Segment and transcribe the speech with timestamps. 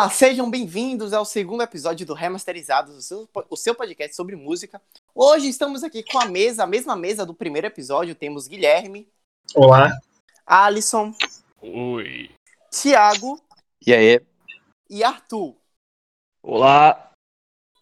[0.00, 4.80] Olá, sejam bem-vindos ao segundo episódio do Remasterizados, o seu, o seu podcast sobre música.
[5.14, 8.14] Hoje estamos aqui com a mesa, a mesma mesa do primeiro episódio.
[8.14, 9.06] Temos Guilherme,
[9.54, 9.90] Olá.
[10.46, 11.12] Alisson,
[11.60, 12.30] Oi.
[12.70, 13.38] Thiago
[13.86, 14.20] E aí?
[14.88, 15.54] e Arthur.
[16.42, 17.10] Olá!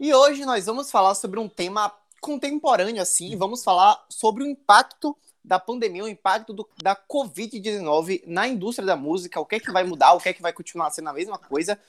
[0.01, 3.37] E hoje nós vamos falar sobre um tema contemporâneo, assim.
[3.37, 8.97] Vamos falar sobre o impacto da pandemia, o impacto do- da Covid-19 na indústria da
[8.97, 11.13] música, o que é que vai mudar, o que é que vai continuar sendo a
[11.13, 11.81] mesma coisa.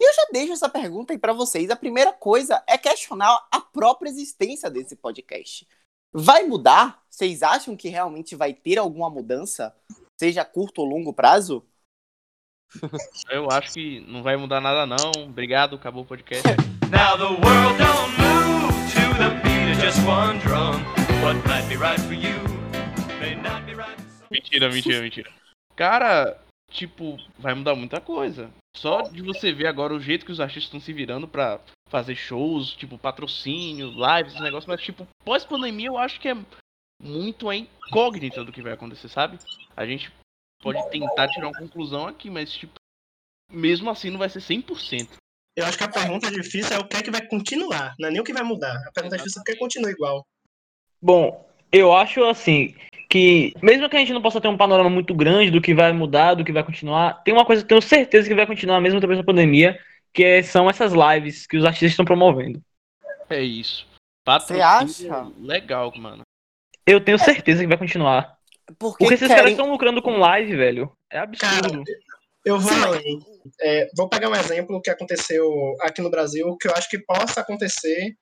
[0.00, 1.70] E eu já deixo essa pergunta aí pra vocês.
[1.70, 5.66] A primeira coisa é questionar a própria existência desse podcast.
[6.12, 7.02] Vai mudar?
[7.08, 9.74] Vocês acham que realmente vai ter alguma mudança?
[10.18, 11.64] Seja curto ou longo prazo?
[13.30, 15.24] Eu acho que não vai mudar nada não.
[15.24, 16.46] Obrigado, acabou o podcast.
[16.90, 20.82] Now the world don't move to the beat of just one drum.
[21.22, 22.38] What might be right for you
[23.18, 24.28] may not be right for some.
[24.30, 25.30] mentira, mentira, mentira.
[25.74, 26.38] Cara,
[26.70, 28.50] tipo, vai mudar muita coisa.
[28.76, 32.14] Só de você ver agora o jeito que os artistas estão se virando pra fazer
[32.14, 36.36] shows, tipo, patrocínio, lives, esse negócio, mas tipo, pós-pandemia eu acho que é
[37.02, 39.38] muito a incógnita do que vai acontecer, sabe?
[39.76, 40.12] A gente
[40.60, 42.74] pode tentar tirar uma conclusão aqui, mas tipo,
[43.50, 45.08] mesmo assim não vai ser 100%.
[45.56, 48.12] Eu acho que a pergunta difícil é o que é que vai continuar, não é
[48.12, 48.76] nem o que vai mudar.
[48.86, 50.26] A pergunta difícil é o que continua igual.
[51.00, 52.74] Bom, eu acho assim
[53.08, 55.92] que mesmo que a gente não possa ter um panorama muito grande do que vai
[55.92, 58.80] mudar, do que vai continuar, tem uma coisa que eu tenho certeza que vai continuar
[58.80, 59.78] mesmo depois da pandemia,
[60.12, 62.60] que é- são essas lives que os artistas estão promovendo.
[63.30, 63.86] É isso.
[64.26, 65.30] Você acha?
[65.38, 66.22] Legal, mano.
[66.86, 68.36] Eu tenho certeza que vai continuar.
[68.78, 69.36] Porque, Porque esses querem...
[69.36, 70.92] caras estão lucrando com live, velho.
[71.10, 71.84] É Cara, absurdo.
[72.44, 73.20] eu vou além.
[73.60, 75.48] É, vou pegar um exemplo que aconteceu
[75.80, 78.16] aqui no Brasil, que eu acho que possa acontecer.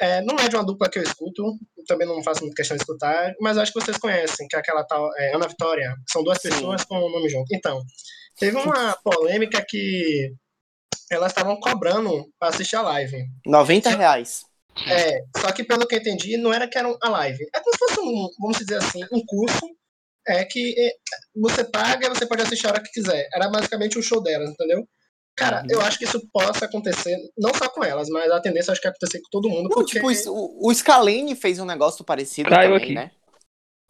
[0.00, 1.42] É, não é de uma dupla que eu escuto,
[1.86, 4.84] também não faço muita questão de escutar, mas acho que vocês conhecem, que é aquela
[4.84, 6.50] tal é, Ana Vitória, são duas Sim.
[6.50, 7.52] pessoas com o nome junto.
[7.52, 7.82] Então,
[8.38, 10.32] teve uma polêmica que
[11.10, 13.24] elas estavam cobrando para assistir a live.
[13.44, 14.44] 90 reais.
[14.86, 17.44] É, só que pelo que eu entendi, não era que era a live.
[17.54, 19.66] É como se fosse um, vamos dizer assim, um curso
[20.28, 20.92] é que é,
[21.34, 23.26] você paga e você pode assistir a hora que quiser.
[23.34, 24.86] Era basicamente o show delas, entendeu?
[25.38, 28.80] Cara, eu acho que isso possa acontecer, não só com elas, mas a tendência acho
[28.80, 31.64] que é acontecer com todo mundo, Não, porque tipo, isso, o, o Scalene fez um
[31.64, 32.94] negócio parecido Caiu também, aqui.
[32.94, 33.12] né?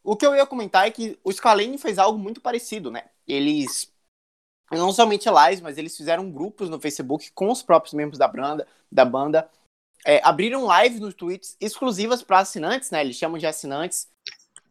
[0.04, 3.04] O que eu ia comentar é que o Scalene fez algo muito parecido, né?
[3.26, 3.90] Eles,
[4.70, 8.66] não somente lives, mas eles fizeram grupos no Facebook com os próprios membros da banda,
[8.92, 9.48] da banda
[10.04, 13.00] é, abriram lives nos tweets exclusivas para assinantes, né?
[13.00, 14.06] Eles chamam de assinantes.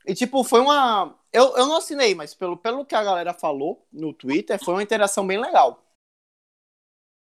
[0.05, 1.15] E, tipo, foi uma...
[1.33, 4.83] Eu, eu não assinei, mas pelo, pelo que a galera falou no Twitter, foi uma
[4.83, 5.83] interação bem legal.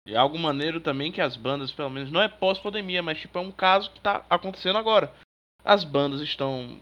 [0.05, 3.41] E algo maneiro também que as bandas, pelo menos, não é pós-pandemia, mas tipo, é
[3.41, 5.13] um caso que tá acontecendo agora.
[5.63, 6.77] As bandas estão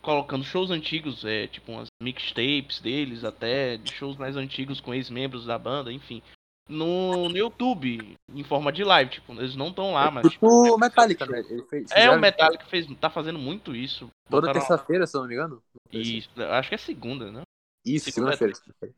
[0.00, 5.46] colocando shows antigos, é, tipo umas mixtapes deles, até de shows mais antigos com ex-membros
[5.46, 6.22] da banda, enfim.
[6.68, 10.30] No, no YouTube, em forma de live, tipo, eles não estão lá, mas.
[10.30, 11.42] Tipo, O Metallica, né?
[11.68, 14.08] Fez, é, o Metallica fez, tá fazendo muito isso.
[14.30, 15.62] Toda terça-feira, se eu não me engano.
[15.92, 17.42] Isso, acho que é segunda, né?
[17.84, 18.94] Isso, Segunda- segunda-feira.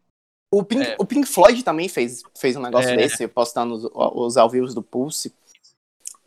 [0.53, 0.97] O Pink, É.
[0.99, 2.97] o Pink Floyd também fez, fez um negócio É.
[2.97, 5.34] desse, postando os, os ao vivo do Pulse.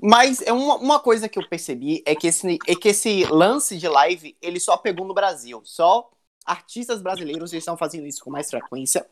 [0.01, 3.77] Mas é uma, uma coisa que eu percebi é que, esse, é que esse lance
[3.77, 5.61] de live, ele só pegou no Brasil.
[5.65, 6.09] Só
[6.45, 9.05] artistas brasileiros estão fazendo isso com mais frequência.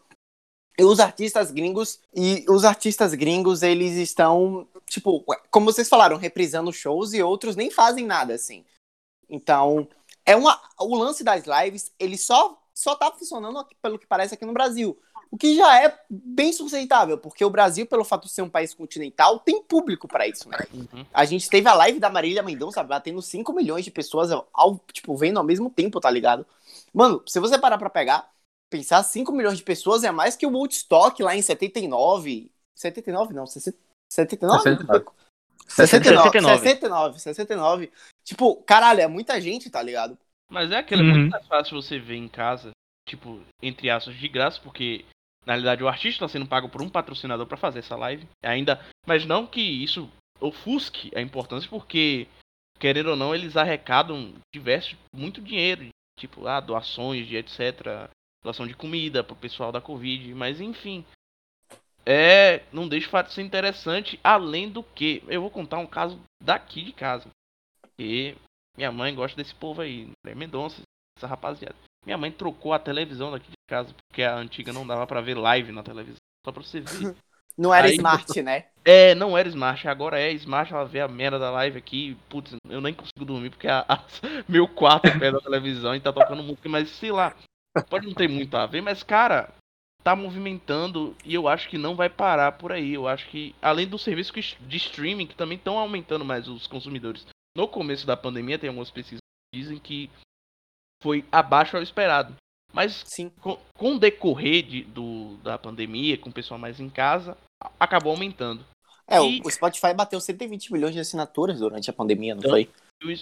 [0.79, 6.71] E os artistas gringos, e os artistas gringos, eles estão, tipo, como vocês falaram, reprisando
[6.71, 8.63] shows e outros nem fazem nada, assim.
[9.27, 9.87] Então,
[10.25, 14.35] é uma, o lance das lives, ele só, só tá funcionando, aqui, pelo que parece,
[14.35, 14.95] aqui no Brasil.
[15.31, 18.71] O que já é bem sustentável, porque o Brasil, pelo fato de ser um país
[18.71, 20.59] continental, tem público pra isso, né?
[20.71, 21.03] Uhum.
[21.11, 25.17] A gente teve a live da Marília Mendonça batendo 5 milhões de pessoas ao, tipo,
[25.17, 26.45] vendo ao mesmo tempo, tá ligado?
[26.93, 28.29] Mano, se você parar pra pegar,
[28.69, 32.51] pensar 5 milhões de pessoas é mais que o Woodstock lá em 79.
[32.75, 33.75] 79 não, 60
[34.07, 34.63] 79?
[34.63, 35.05] 69.
[35.67, 37.19] 69, 69.
[37.19, 37.91] 69, 69.
[38.23, 40.15] Tipo, caralho, é muita gente, tá ligado?
[40.49, 41.11] Mas é aquilo, é Uhum.
[41.11, 42.71] muito mais fácil você ver em casa,
[43.07, 45.05] tipo, entre aspas, de graça, porque
[45.45, 48.27] na realidade o artista está sendo pago por um patrocinador para fazer essa live.
[48.43, 50.09] Ainda, mas não que isso
[50.39, 52.27] ofusque a importância, porque
[52.79, 55.87] querendo ou não, eles arrecadam diversos muito dinheiro,
[56.19, 58.09] tipo, ah, doações de etc,
[58.43, 61.03] doação de comida pro pessoal da Covid, mas enfim.
[62.05, 65.87] É, não deixa o fato de ser interessante, além do que, eu vou contar um
[65.87, 67.29] caso daqui de casa.
[67.99, 68.35] E
[68.77, 70.81] minha mãe gosta desse povo aí, André Mendonça,
[71.17, 71.75] essa rapaziada.
[72.05, 75.35] Minha mãe trocou a televisão daqui de casa, porque a antiga não dava pra ver
[75.35, 76.17] live na televisão.
[76.45, 77.15] Só pra você ver.
[77.57, 78.65] Não era Aí- smart, né?
[78.85, 82.55] É, não era Smart, agora é Smart, ela vê a merda da live aqui, putz,
[82.69, 84.03] eu nem consigo dormir porque a, a-
[84.47, 87.35] meu quarto é perto da televisão e tá tocando música, mas sei lá,
[87.89, 89.51] pode não ter muito a ver, mas cara,
[90.03, 92.93] tá movimentando e eu acho que não vai parar por aí.
[92.93, 94.31] Eu acho que, além do serviço
[94.61, 97.25] de streaming, que também estão aumentando mais os consumidores.
[97.57, 99.19] No começo da pandemia, tem algumas pesquisas
[99.51, 100.11] que dizem que
[101.01, 102.35] foi abaixo ao esperado.
[102.71, 103.31] Mas Sim.
[103.41, 107.35] com, com o decorrer de- do, da pandemia, com o pessoal mais em casa,
[107.79, 108.63] acabou aumentando.
[109.07, 112.69] É, E- o, Spotify bateu 120 milhões de assinaturas durante a pandemia, não Então, foi?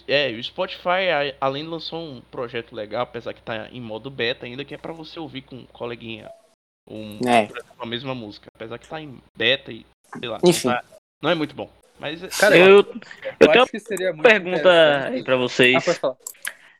[0.06, 4.66] É, o Spotify, além lançou um projeto legal, apesar que tá em modo beta ainda,
[4.66, 6.30] que é pra você ouvir com um coleguinha
[6.90, 7.48] um, É.
[7.80, 8.48] a mesma música.
[8.54, 9.86] Apesar que tá em beta e,
[10.20, 10.68] sei lá, Enfim.
[10.68, 10.84] não, tá-
[11.24, 11.70] não é muito bom.
[12.00, 12.86] Mas Cara, Eu, eu
[13.40, 15.98] eu tenho acho que seria uma muito pergunta aí pra Ah, vocês.
[15.98, 16.18] falar.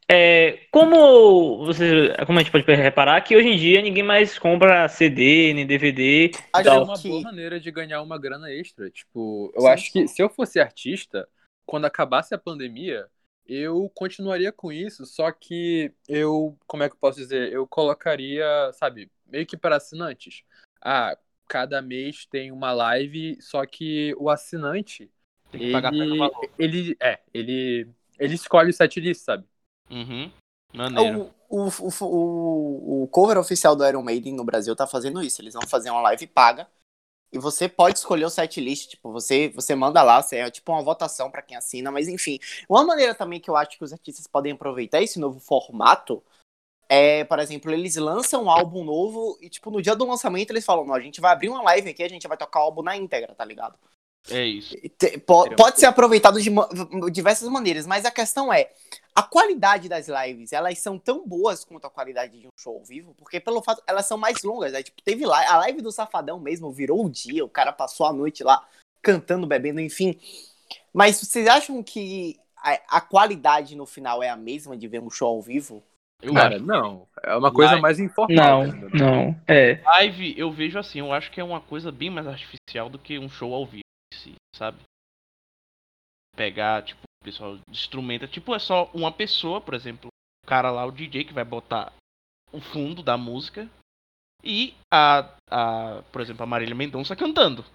[0.08, 4.88] É, como você, como a gente pode reparar que hoje em dia ninguém mais compra
[4.88, 6.32] CD nem DVD.
[6.54, 8.90] Acho é uma boa maneira de ganhar uma grana extra.
[8.92, 9.68] Tipo, eu Sim.
[9.68, 11.28] acho que se eu fosse artista,
[11.66, 13.08] quando acabasse a pandemia,
[13.48, 17.52] eu continuaria com isso, só que eu, como é que eu posso dizer?
[17.52, 20.44] Eu colocaria, sabe, meio que para assinantes.
[20.82, 25.10] Ah, cada mês tem uma live, só que o assinante,
[25.52, 26.50] tem que pagar pelo ele, valor.
[26.58, 27.88] ele, é, ele,
[28.20, 29.46] ele escolhe o setlist, sabe?
[29.90, 30.32] Uhum.
[30.74, 31.32] Maneiro.
[31.50, 35.42] O, o, o, o, o cover oficial do Iron Maiden no Brasil tá fazendo isso.
[35.42, 36.68] Eles vão fazer uma live paga.
[37.32, 38.90] E você pode escolher o setlist.
[38.90, 41.92] Tipo, você, você manda lá, você- é tipo uma votação pra quem assina.
[41.92, 45.40] Mas enfim, uma maneira também que eu acho que os artistas podem aproveitar esse novo
[45.40, 46.24] formato
[46.88, 50.66] é, por exemplo, eles lançam um álbum novo e, tipo, no dia do lançamento eles
[50.66, 52.84] falam: não, a gente vai abrir uma live aqui, a gente vai tocar o álbum
[52.84, 53.78] na íntegra, tá ligado?
[54.30, 54.76] É isso.
[55.26, 56.50] Pode uma ser aproveitado de
[57.12, 58.72] diversas maneiras, mas a questão é,
[59.14, 62.84] a qualidade das lives, elas são tão boas quanto a qualidade de um show ao
[62.84, 64.82] vivo, porque pelo fato, elas são mais longas, né?
[64.82, 68.14] Tipo, teve live, a live do Safadão mesmo, virou o dia, o cara passou a
[68.14, 68.68] noite lá
[69.02, 70.20] cantando, bebendo, enfim.
[70.92, 75.10] Mas vocês acham que a, a qualidade no final é a mesma de ver um
[75.10, 75.84] show ao vivo?
[76.22, 76.66] Eu Cara, acho.
[76.66, 77.08] não.
[77.24, 77.82] É uma coisa Live.
[77.82, 78.64] mais informal.
[78.64, 78.90] Não, entendeu?
[78.94, 79.42] não.
[79.48, 79.82] É.
[79.84, 83.20] Live, eu vejo assim, eu acho que é uma coisa bem mais artificial do que
[83.20, 83.84] um show ao vivo
[84.14, 84.80] em si, sabe?
[86.36, 90.08] Pegar, tipo, o pessoal instrumenta, tipo, é só uma pessoa, por exemplo,
[90.44, 91.94] o cara lá, o DJ, que vai botar
[92.52, 93.70] o fundo da música
[94.44, 97.66] e a, a por exemplo, a Marília Mendonça cantando.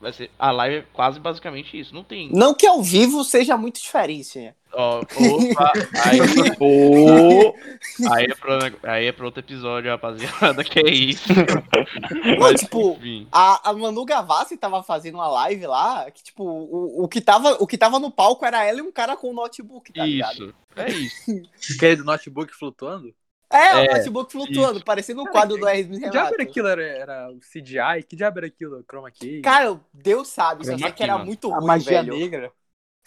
[0.00, 2.28] Vai ser, a live é quase basicamente isso, não tem.
[2.30, 4.54] Não que ao vivo seja muito diferente, né?
[4.72, 5.72] Ó, opa,
[6.04, 6.18] aí,
[8.10, 11.28] aí, é pra, aí é pra outro episódio, rapaziada, que é isso.
[11.32, 13.28] Não, Mas, tipo, enfim.
[13.30, 17.52] A, a Manu Gavassi tava fazendo uma live lá, que, tipo, o, o, que tava,
[17.60, 20.32] o que tava no palco era ela e um cara com um notebook, tá ligado?
[20.32, 21.42] Isso, é isso.
[21.76, 23.14] Aquele do notebook flutuando?
[23.54, 26.34] É, o É, notebook flutuando, parecendo um quadro do Hermes Que diabo Renato.
[26.34, 26.68] era aquilo?
[26.68, 28.02] Era, era o CGI?
[28.08, 28.84] Que diabo era aquilo?
[28.88, 29.40] Chroma key?
[29.42, 31.26] Cara, Deus sabe, só sei que era mano.
[31.26, 32.18] muito a ruim, magia velho.
[32.18, 32.52] negra.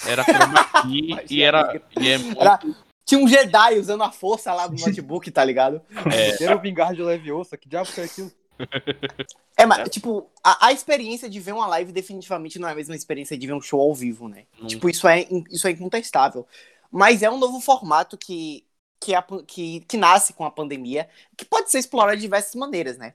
[0.05, 1.81] Era chroma key e era.
[1.99, 2.59] E é muito, Era-
[3.05, 5.81] Tinha um Jedi usando a força lá do notebook, tá ligado?
[6.13, 7.57] é, Era o Vingar de Leviosa.
[7.57, 8.31] Que diabo foi aquilo?
[9.55, 12.95] É, mas, tipo, a, a experiência de ver uma live definitivamente não é a mesma
[12.95, 14.45] experiência de ver um show ao vivo, né?
[14.59, 14.67] Não.
[14.67, 16.45] Tipo, isso é, isso é incontestável.
[16.91, 18.63] Mas é um novo formato que,
[18.99, 21.07] que, a que, que nasce com a pandemia,
[21.37, 23.13] que pode ser explorado de diversas maneiras, né?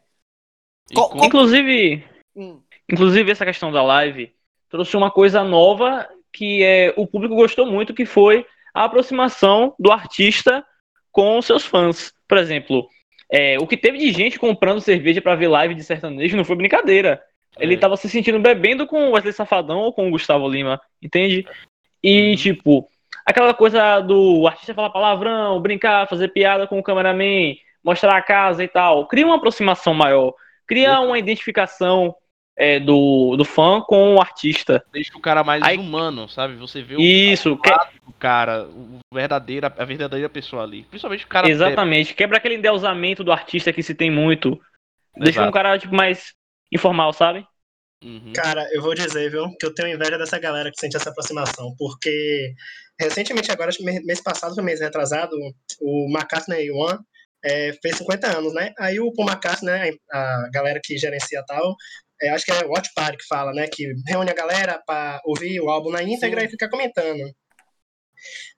[0.94, 2.04] qual- com- Inclusive,
[2.34, 4.32] Hum, inclusive essa questão da live
[4.68, 9.92] trouxe uma coisa nova que é o público gostou muito, que foi a aproximação do
[9.92, 10.64] artista
[11.10, 12.12] com seus fãs.
[12.26, 12.88] Por exemplo,
[13.30, 16.56] é, o que teve de gente comprando cerveja pra ver live de sertanejo não foi
[16.56, 17.22] brincadeira.
[17.58, 17.76] Ele É.
[17.78, 21.46] tava se sentindo bebendo com o Wesley Safadão ou com o Gustavo Lima, entende?
[22.02, 22.36] E, Uhum.
[22.36, 22.88] tipo,
[23.32, 28.62] aquela coisa do artista falar palavrão, brincar, fazer piada com o cameraman, mostrar a casa
[28.62, 29.06] e tal.
[29.06, 30.32] Cria uma aproximação maior.
[30.66, 32.14] Cria uma identificação
[32.56, 34.84] é, do, do fã com o artista.
[34.92, 36.54] Deixa o cara mais Aí- humano, sabe?
[36.56, 37.70] Você vê o, Isso, que-
[38.06, 40.84] o cara, o verdadeiro, a verdadeira pessoa ali.
[40.84, 41.48] Principalmente o cara.
[41.48, 42.14] exatamente.
[42.14, 44.60] Quebra aquele endeusamento do artista que se tem muito.
[45.16, 45.48] Deixa Exato.
[45.48, 46.32] um cara tipo, mais
[46.72, 47.46] informal, sabe?
[48.02, 48.32] Uhum.
[48.34, 51.74] Cara, eu vou dizer, viu, que eu tenho inveja dessa galera que sente essa aproximação,
[51.78, 52.52] porque
[53.02, 55.36] recentemente, agora, acho que mês passado, foi mês retrasado,
[55.80, 56.98] o McCartney One
[57.44, 58.72] é, fez 50 anos, né?
[58.78, 61.74] Aí o Paul McCartney, né, a galera que gerencia tal,
[62.20, 65.20] é, acho que é o Watch Party que fala, né, que reúne a galera pra
[65.24, 66.46] ouvir o álbum na íntegra Sim.
[66.46, 67.32] e ficar comentando.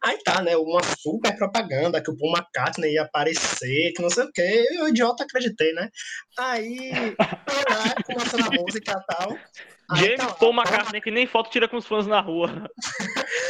[0.02, 4.24] Aí tá, né, uma super propaganda que o Paul McCartney ia aparecer, que não sei
[4.24, 5.88] o que, eu, idiota, acreditei, né?
[6.38, 9.38] Aí, lá, começando a música e tal.
[9.90, 12.70] Aí James tá lá, Paul McCartney, que nem foto tira com os fãs na rua.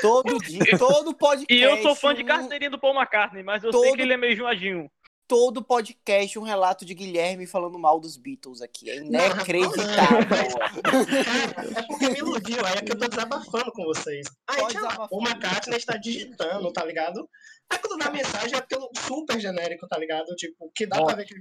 [0.03, 1.47] todo dia, todo podcast.
[1.55, 4.13] E eu sou fã de carteirinha do Paul McCartney, mas eu sei Todo- que ele
[4.13, 4.91] é meio enjoadinho.
[5.27, 8.91] Todo podcast, um relato de Guilherme falando mal dos Beatles aqui.
[8.91, 10.29] É Não, inacreditável.
[10.29, 14.27] Cara, é porque me iludiu, aí é que eu tô desabafando com vocês.
[14.47, 17.27] Aí tinha lá, o McCartney está digitando, tá ligado?
[17.71, 20.27] Aí quando dá mensagem é aquilo super genérico, tá ligado?
[20.37, 21.35] Tipo, que dá pra ver que.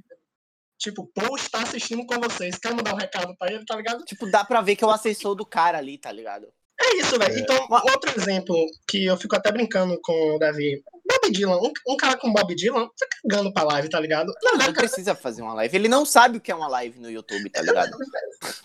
[0.78, 2.58] Tipo, Paul está assistindo com vocês.
[2.58, 4.04] Quer mandar um recado pra ele, tá ligado?
[4.06, 6.54] Tipo, dá pra ver que é o assessor do cara ali, tá ligado?
[6.82, 7.38] É isso, velho.
[7.40, 8.56] Então, outro exemplo
[8.88, 10.84] que eu fico até brincando com o Davi.
[11.06, 14.34] Bob Dylan, um, um cara com Bob Dylan tá cagando pra live, tá ligado?
[14.42, 15.76] Não, não precisa fazer uma live.
[15.76, 17.92] Ele não sabe o que é uma live no YouTube, tá ligado?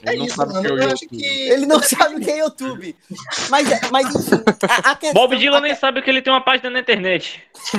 [0.04, 0.66] é Ele não isso, sabe o mano.
[0.68, 1.18] que é Eu acho YouTube.
[1.18, 1.26] que.
[1.50, 2.96] Ele não sabe o que é YouTube.
[3.50, 5.20] Mas, é- mas enfim, a, a questão...
[5.20, 7.42] Bob Dylan a nem sabe que ele tem uma página na internet.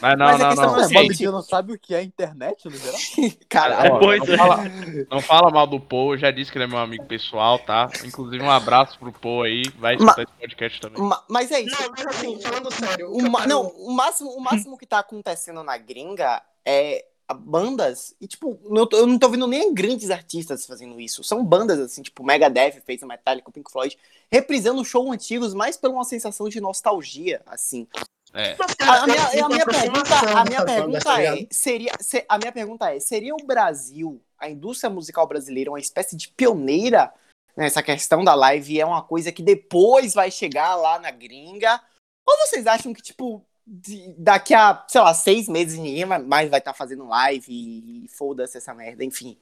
[0.00, 0.80] Mas não, Mas não, não.
[0.80, 2.98] é É, o Bob Dylan sabe o que é internet no geral?
[3.48, 3.98] Caralho.
[3.98, 4.36] Pois não, é.
[4.36, 4.64] fala,
[5.10, 7.88] não fala mal do Paul, eu já disse que ele é meu amigo pessoal, tá?
[8.04, 11.02] Inclusive um abraço pro Paul aí, vai escutar esse podcast também.
[11.02, 11.80] Ma- Mas é isso.
[11.82, 13.10] Não, mas assim, falando sério.
[13.12, 18.14] o ma- não, o máximo, o máximo que tá acontecendo na gringa é a- bandas,
[18.20, 21.22] e tipo, não eu não tô vendo nem grandes artistas fazendo isso.
[21.22, 23.96] São bandas, assim, tipo, Megadeth fez a Metallica, o Pink Floyd,
[24.30, 27.86] reprisando shows antigos, mais por uma sensação de nostalgia, assim.
[28.32, 28.54] É.
[28.58, 31.92] Mas, A, cara, a minha, a minha aproximação pergunta, a minha pergunta tá é, seria,
[32.00, 36.28] se- a minha pergunta é, seria o Brasil, a indústria musical brasileira, uma espécie de
[36.28, 37.12] pioneira
[37.60, 41.80] nessa questão da live e é uma coisa que depois vai chegar lá na gringa?
[42.26, 46.58] Ou vocês acham que, tipo, de- daqui a, sei lá, seis meses ninguém mais vai
[46.58, 49.36] estar fazendo live e, foda-se essa merda, enfim.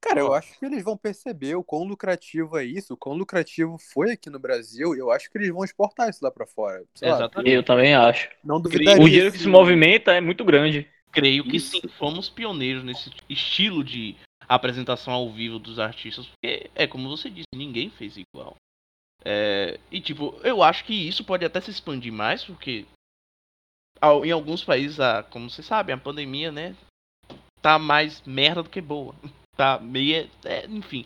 [0.00, 3.78] Cara, eu acho que eles vão perceber o quão lucrativo é isso, o quão lucrativo
[3.78, 6.82] foi aqui no Brasil, e eu acho que eles vão exportar isso lá pra fora.
[6.96, 7.54] Sei lá, Exatamente.
[7.54, 8.28] Eu também acho.
[8.42, 9.04] não O duvidaria.
[9.04, 10.88] dinheiro que se movimenta é muito grande.
[11.12, 14.16] Creio que sim, fomos pioneiros nesse estilo de
[14.48, 18.56] apresentação ao vivo dos artistas, porque é como você disse, ninguém fez igual.
[19.24, 22.86] É, e tipo, eu acho que isso pode até se expandir mais, porque
[24.24, 26.74] em alguns países, a, como você sabe, a pandemia, né,
[27.60, 29.14] tá mais merda do que boa.
[29.54, 31.04] Tá meia, é, enfim.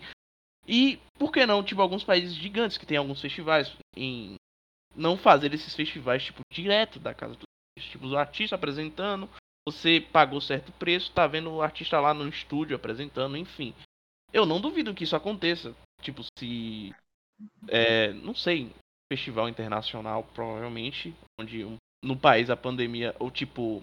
[0.68, 4.36] E por que não, tipo, alguns países gigantes que tem alguns festivais em
[4.94, 7.42] não fazer esses festivais tipo direto da casa do
[7.80, 9.28] tipo o artista apresentando,
[9.68, 13.74] você pagou certo preço, tá vendo o artista lá no estúdio apresentando, enfim.
[14.32, 15.74] Eu não duvido que isso aconteça.
[16.02, 16.94] Tipo, se.
[17.68, 18.70] É, não sei,
[19.12, 23.82] festival internacional, provavelmente, onde um- no país a pandemia, ou tipo,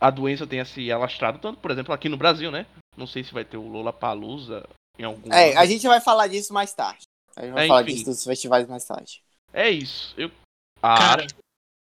[0.00, 2.66] a doença tenha se alastrado tanto, por exemplo, aqui no Brasil, né?
[2.96, 5.32] Não sei se vai ter o Lola Palusa em algum.
[5.32, 7.04] É, a gente vai falar disso mais tarde.
[7.36, 7.94] A gente vai É, falar enfim.
[7.94, 9.22] disso dos festivais mais tarde.
[9.52, 10.14] É isso.
[10.18, 10.30] Eu
[10.80, 11.34] Cara, acho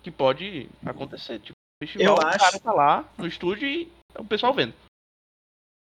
[0.01, 1.39] que pode acontecer.
[1.39, 4.73] Tipo, festival, Eu o acho- cara tá lá no estúdio e o pessoal vendo.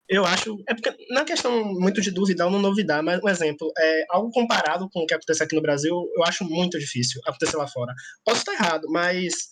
[0.09, 0.55] Eu acho.
[0.69, 4.31] É porque, na questão muito de duvidar ou não duvidar, mas um exemplo, é, algo
[4.31, 7.95] comparado com o que acontece aqui no Brasil, eu acho muito difícil acontecer lá fora.
[8.25, 9.49] Posso estar errado, mas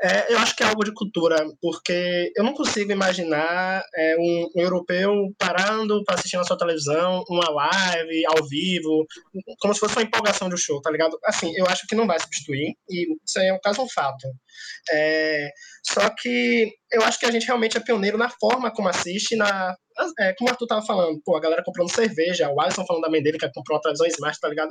[0.00, 4.50] é, eu acho que é algo de cultura, porque eu não consigo imaginar é, um,
[4.56, 9.06] um europeu parando para assistir na sua televisão uma live ao vivo,
[9.58, 11.18] como se fosse uma empolgação um show, tá ligado?
[11.24, 14.28] Assim, eu acho que não vai substituir, e isso aí é um caso um fato.
[14.92, 15.50] É,
[15.82, 19.76] só que eu acho que a gente realmente é pioneiro na forma como assiste, na,
[20.18, 23.10] é, como o Arthur tava falando, pô, a galera comprando cerveja, o Alisson falando da
[23.10, 24.70] mãe dele que comprou uma televisão Smart, tá ligado?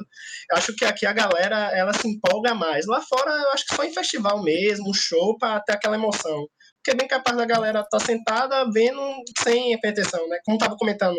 [0.51, 2.85] Eu acho que aqui a galera, ela se empolga mais.
[2.87, 6.47] Lá fora, eu acho que só em festival mesmo, um show, pra ter aquela emoção.
[6.77, 9.01] Porque é bem capaz da galera estar tá sentada vendo
[9.43, 10.39] sem pretensão, né?
[10.45, 11.17] Como tava comentando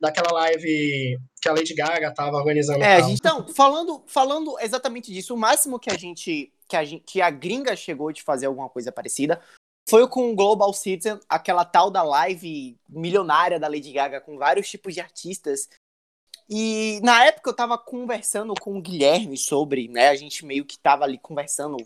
[0.00, 2.82] daquela live que a Lady Gaga tava organizando.
[2.82, 6.84] É, a gente, então, falando, falando exatamente disso, o máximo que a gente que a
[6.84, 9.40] gente que a gringa chegou de fazer alguma coisa parecida
[9.88, 14.68] foi com o Global Citizen, aquela tal da live milionária da Lady Gaga com vários
[14.68, 15.68] tipos de artistas.
[16.52, 20.08] E na época eu tava conversando com o Guilherme sobre, né?
[20.08, 21.76] A gente meio que tava ali conversando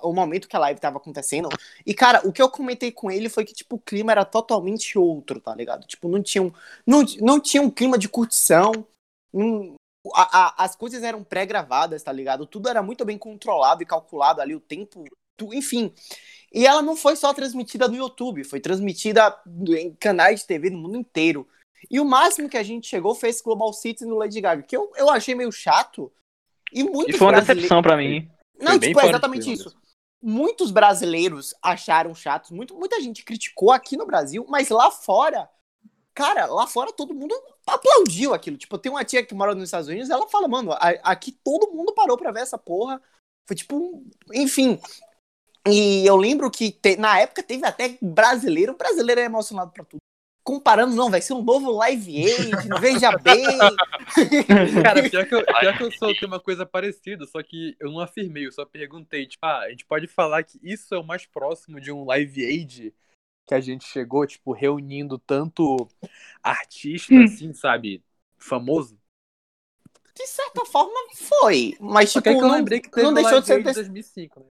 [0.00, 1.48] o momento que a live tava acontecendo.
[1.84, 4.96] E, cara, o que eu comentei com ele foi que, tipo, o clima era totalmente
[4.96, 5.84] outro, tá ligado?
[5.88, 6.52] Tipo, não tinha um,
[6.86, 8.72] não, não tinha um clima de curtição.
[9.32, 9.74] não-
[10.14, 12.46] a- a- as coisas eram pré-gravadas, tá ligado?
[12.46, 15.04] Tudo era muito bem controlado e calculado ali, o tempo,
[15.52, 15.92] enfim.
[16.52, 19.36] E ela não foi só transmitida no YouTube, foi transmitida
[19.78, 21.46] em canais de TV no mundo inteiro.
[21.90, 24.76] E o máximo que a gente chegou foi esse Global Citizen do Lady Gaga, que
[24.76, 26.10] eu, eu achei meio chato.
[26.72, 28.28] E E muitos foi uma brasileiros- decepção pra mim.
[28.58, 29.76] Não, Foi tipo, é exatamente isso.
[30.22, 35.48] Muitos brasileiros acharam chatos, muito, muita gente criticou aqui no Brasil, mas lá fora,
[36.14, 37.34] cara, lá fora todo mundo
[37.66, 38.56] aplaudiu aquilo.
[38.56, 41.92] Tipo, tem uma tia que mora nos Estados Unidos, ela fala, mano, aqui todo mundo
[41.92, 43.00] parou pra ver essa porra.
[43.46, 44.02] Foi tipo,
[44.32, 44.80] enfim.
[45.68, 49.84] E eu lembro que te- na época teve até brasileiro, o brasileiro é emocionado pra
[49.84, 49.98] tudo.
[50.44, 53.58] Comparando, não, vai ser um novo Live Aid, veja bem.
[54.82, 57.90] Cara, pior que, eu, pior que eu sou, tem uma coisa parecida, só que eu
[57.90, 61.04] não afirmei, eu só perguntei, tipo, ah, a gente pode falar que isso é o
[61.04, 62.94] mais próximo de um Live Aid
[63.44, 65.88] que a gente chegou, tipo, reunindo tanto
[66.42, 67.24] artista, Hum.
[67.24, 68.02] assim, sabe,
[68.36, 68.98] famoso.
[70.14, 71.76] De certa forma, foi.
[71.78, 73.68] Mas, Só tipo, que eu não, lembrei que teve não deixou de ser Aid de
[73.68, 74.46] desse- 2005, né?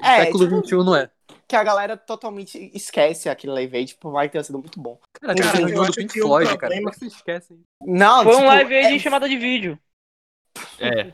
[0.00, 1.10] É, Século tipo- XXI não é.
[1.48, 4.98] Que a galera totalmente esquece aquele live aí, tipo, vai ter sido muito bom.
[5.20, 6.58] Cara, Cara, cara, eu acho Pink que o Floyd, cara.
[6.58, 7.60] problema- Como é que vocês esquecem?
[7.82, 9.78] Não, Foi um tipo, live aí é, de chamada de vídeo.
[10.80, 11.12] É.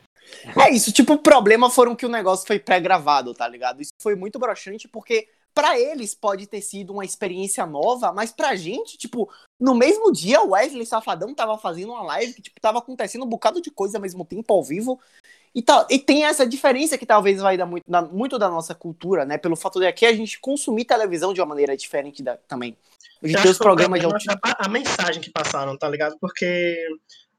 [0.59, 3.81] É isso, tipo, o problema foram que o negócio foi pré-gravado, tá ligado?
[3.81, 8.55] Isso foi muito broxante porque pra eles pode ter sido uma experiência nova, mas pra
[8.55, 9.29] gente, tipo,
[9.63, 13.29] no mesmo dia o Wesley Safadão tava fazendo uma live que, tipo, tava acontecendo um
[13.29, 14.99] bocado de coisa ao mesmo tempo, ao vivo.
[15.55, 18.75] E, tal, e tem essa diferença que talvez vai dar muito, da- muito da nossa
[18.75, 19.37] cultura, né?
[19.37, 22.75] Pelo fato de aqui a gente consumir televisão de uma maneira diferente da- também.
[23.21, 24.09] A gente tem os programas de é
[24.59, 26.17] a mensagem que passaram, tá ligado?
[26.19, 26.75] Porque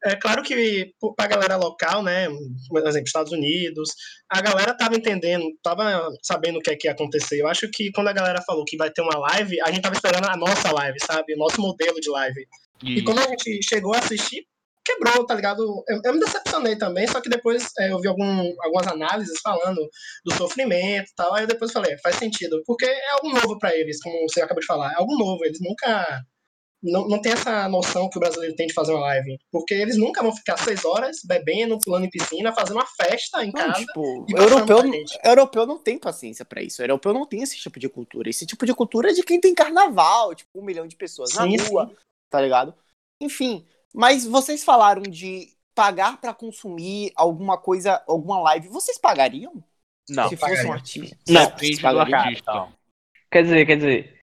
[0.05, 2.29] é claro que pô, pra galera local, né,
[2.69, 3.91] por exemplo, Estados Unidos,
[4.31, 7.41] a galera tava entendendo, tava sabendo o que é que ia acontecer.
[7.41, 9.95] Eu acho que quando a galera falou que vai ter uma live, a gente tava
[9.95, 11.35] esperando a nossa live, sabe?
[11.35, 12.47] O nosso modelo de live.
[12.83, 14.47] E E quando a gente chegou a assistir,
[14.85, 15.63] quebrou, tá ligado?
[15.89, 19.81] Eu, eu me decepcionei também, só que depois é, eu vi algum, algumas análises falando
[20.25, 23.59] do sofrimento e tal, aí eu depois falei, é, faz sentido, porque é algo novo
[23.59, 26.23] pra eles, como você acabou de falar, é algo novo, eles nunca...
[26.85, 29.97] Não, não tem essa noção que o brasileiro tem de fazer uma live, porque eles
[29.97, 33.81] nunca vão ficar seis horas bebendo, pulando em piscina, fazendo uma festa em Não, casa.
[33.81, 34.79] tipo, europeu,
[35.25, 36.83] europeu não tem paciência pra isso.
[36.83, 38.29] Europeu não tem esse tipo de cultura.
[38.29, 41.57] Esse tipo de cultura é de quem tem carnaval, tipo, um milhão de pessoas Sim,
[41.57, 41.91] na rua,
[42.29, 42.75] tá ligado?
[43.19, 43.65] Enfim,
[43.95, 48.69] mas vocês falaram de pagar pra consumir alguma coisa, alguma live.
[48.69, 49.65] Vocês pagariam?
[50.09, 50.29] Não.
[50.29, 51.17] Se fosse um artista?
[51.27, 51.47] Não.
[51.47, 52.69] Depende do artista.
[53.31, 54.21] Quer dizer, quer dizer,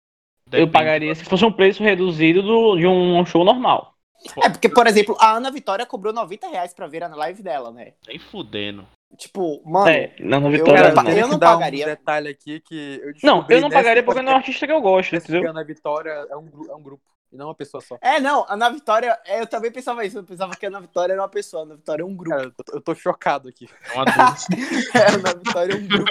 [0.47, 3.95] eu Depende pagaria se fosse um preço reduzido do- de um show normal.
[4.43, 7.71] É, porque, por exemplo, a Ana Vitória cobrou 90 reais pra ver a live dela,
[7.71, 7.93] né?
[8.07, 8.87] Nem fudendo.
[9.17, 11.03] Tipo, mano, é, não, eu- Vitória eu- não.
[11.05, 11.85] eu tenho não pagaria.
[11.87, 14.73] Um detalhe aqui que eu Não, eu não pagaria porque não é um artista que
[14.73, 15.47] eu gosto, entendeu?
[15.47, 17.97] a Ana Vitória é um, é um grupo, e não uma pessoa só.
[18.01, 20.81] É, não, a Ana Vitória, é, eu também pensava isso, eu pensava que a Ana
[20.81, 22.37] Vitória era uma pessoa, a Ana Vitória é um grupo.
[22.37, 23.69] Cara, eu tô, eu tô chocado aqui.
[23.93, 24.47] É um adulto.
[24.97, 26.11] É, a Ana Vitória é um grupo.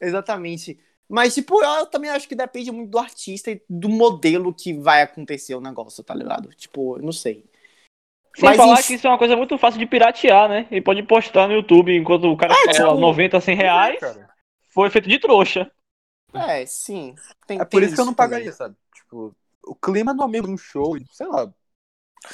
[0.00, 0.78] Exatamente.
[1.08, 5.02] Mas, tipo, eu também acho que depende muito do artista e do modelo que vai
[5.02, 6.50] acontecer o negócio, tá ligado?
[6.50, 7.44] Tipo, eu não sei.
[8.36, 10.68] Sem Mas falar em- que isso é uma coisa muito fácil de piratear, né?
[10.70, 13.98] Ele pode postar no YouTube enquanto o cara fala tipo- 90, 100 reais.
[13.98, 14.28] Cara,
[14.68, 15.70] Foi feito de trouxa.
[16.32, 17.16] É, sim.
[17.46, 18.30] Tem, é por tem isso que eu não também.
[18.30, 18.76] pagaria, sabe?
[18.94, 21.52] Tipo, o clima não é mesmo de um show, sei lá.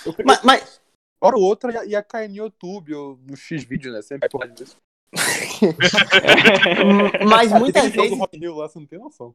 [0.04, 0.80] Eu, Mas, mas,
[1.20, 4.02] hora ou outra ia, ia cair no YouTube ou no X-Vídeo, né?
[4.02, 4.76] Sempre porra disso.
[7.28, 8.18] mas muitas tem show do vezes.
[8.18, 9.34] Rock in Rio lá, você não tem noção.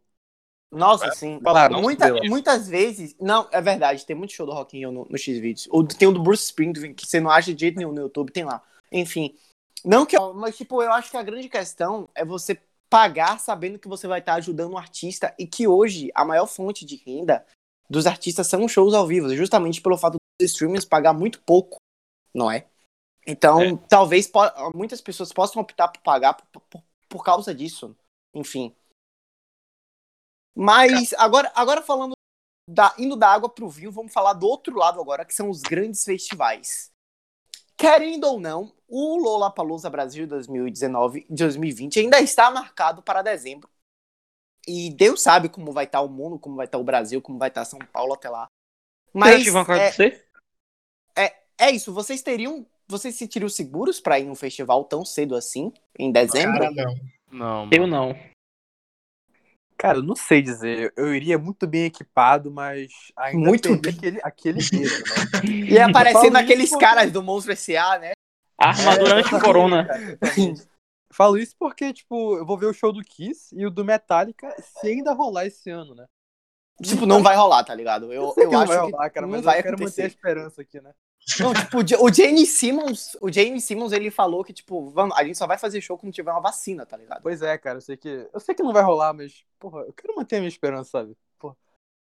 [0.71, 1.39] Nossa, sim.
[1.39, 2.19] Claro, não Muita- sei lá.
[2.29, 3.15] muitas vezes.
[3.19, 5.67] Não, é verdade, tem muito show do Rock in Rio no, no X-Videos.
[5.71, 8.31] Ou tem o do Bruce Springsteen, que você não acha de jeito nenhum no YouTube,
[8.31, 8.61] tem lá.
[8.91, 9.35] Enfim.
[9.83, 10.15] Não que.
[10.17, 14.07] eu- Mas, tipo, eu acho que a grande questão é você pagar sabendo que você
[14.07, 17.45] vai estar ajudando um artista e que hoje a maior fonte de renda
[17.89, 21.77] dos artistas são os shows ao vivo, justamente pelo fato dos streamers pagar muito pouco,
[22.33, 22.65] não é?
[23.25, 24.39] Então, talvez po-
[24.73, 27.95] muitas pessoas possam optar por pagar por, por, por causa disso.
[28.34, 28.75] Enfim.
[30.55, 32.13] Mas agora, agora falando
[32.67, 35.62] da, indo da água pro vinho, vamos falar do outro lado agora, que são os
[35.62, 36.91] grandes festivais.
[37.77, 43.69] Querendo ou não, o Lollapalooza Brasil 2019 2020 ainda está marcado para dezembro.
[44.67, 47.47] E Deus sabe como vai estar o mundo, como vai estar o Brasil, como vai
[47.47, 48.47] estar São Paulo até lá.
[49.13, 50.29] Mas que vão é, acontecer?
[51.60, 55.71] é isso, vocês teriam, vocês se sentiriam seguros para ir num festival tão cedo assim,
[55.97, 56.60] em dezembro?
[56.60, 56.95] Cara, não.
[57.32, 57.69] Não, mano.
[57.73, 58.15] Eu não.
[59.78, 60.91] Cara, eu não sei dizer.
[60.97, 63.93] Eu iria muito bem equipado, mas ainda Muito teria bem.
[63.93, 65.69] aquele, aquele medo, né?
[65.71, 68.12] E aparecendo Falo aqueles caras do Monstro S.A., né?
[68.58, 69.86] Armadura É, anti-corona.
[69.88, 70.19] cara.
[71.13, 74.54] Falo isso porque, tipo, eu vou ver o show do Kiss e o do Metallica
[74.62, 76.06] se ainda rolar esse ano, né?
[76.84, 78.12] Tipo, não vai rolar, tá ligado?
[78.13, 80.02] Eu, eu que não acho vai que rolar, cara, não mas vai eu quero manter
[80.04, 80.08] a acontecer.
[80.08, 80.93] esperança aqui, né?
[81.39, 85.15] Não, tipo, o Ja- o Jamie Simmons, o Jamie Simmons, ele falou que, tipo, vamos,
[85.17, 87.21] a gente só vai fazer show quando tiver uma vacina, tá ligado?
[87.21, 88.27] Pois é, cara, eu sei que.
[88.33, 91.15] Eu sei que não vai rolar, mas, porra, eu quero manter a minha esperança, sabe?
[91.37, 91.55] Porra,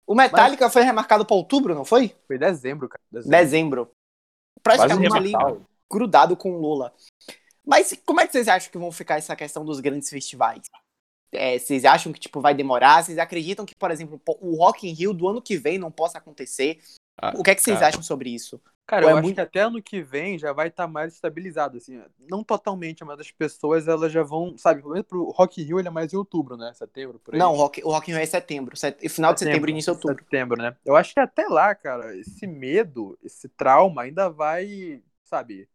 [0.06, 2.16] O Metallica foi remarcado pra outubro, não foi?
[2.28, 3.02] foi dezembro, cara.
[3.12, 3.38] Dezembro.
[3.38, 3.92] Dezembro.
[4.64, 5.32] Praticamente ali,
[5.92, 6.94] grudado com o Lula.
[7.66, 10.62] Mas como é que vocês acham que vão ficar essa questão dos grandes festivais?
[11.32, 13.04] É, vocês acham que, tipo, vai demorar?
[13.04, 16.18] Vocês acreditam que, por exemplo, o Rock in Rio do ano que vem não possa
[16.18, 16.80] acontecer?
[17.22, 17.90] Ah, O que é que vocês cara.
[17.90, 18.62] acham sobre isso?
[18.88, 21.14] Cara, Ou eu é acho muito- que até ano que vem já vai estar mais
[21.14, 22.02] estabilizado, assim.
[22.30, 25.90] Não totalmente, mas as pessoas elas já vão, sabe, pelo menos pro Rock Rio ele
[25.90, 26.72] é mais em outubro, né?
[26.74, 27.40] Setembro, por aí.
[27.40, 28.78] Não, o Rock, o Rock Rio é setembro.
[28.78, 30.24] set- final de setembro, início de outubro.
[30.24, 30.76] Setembro, né?
[30.86, 35.68] Eu acho que até lá, cara, esse medo, esse trauma ainda vai, sabe,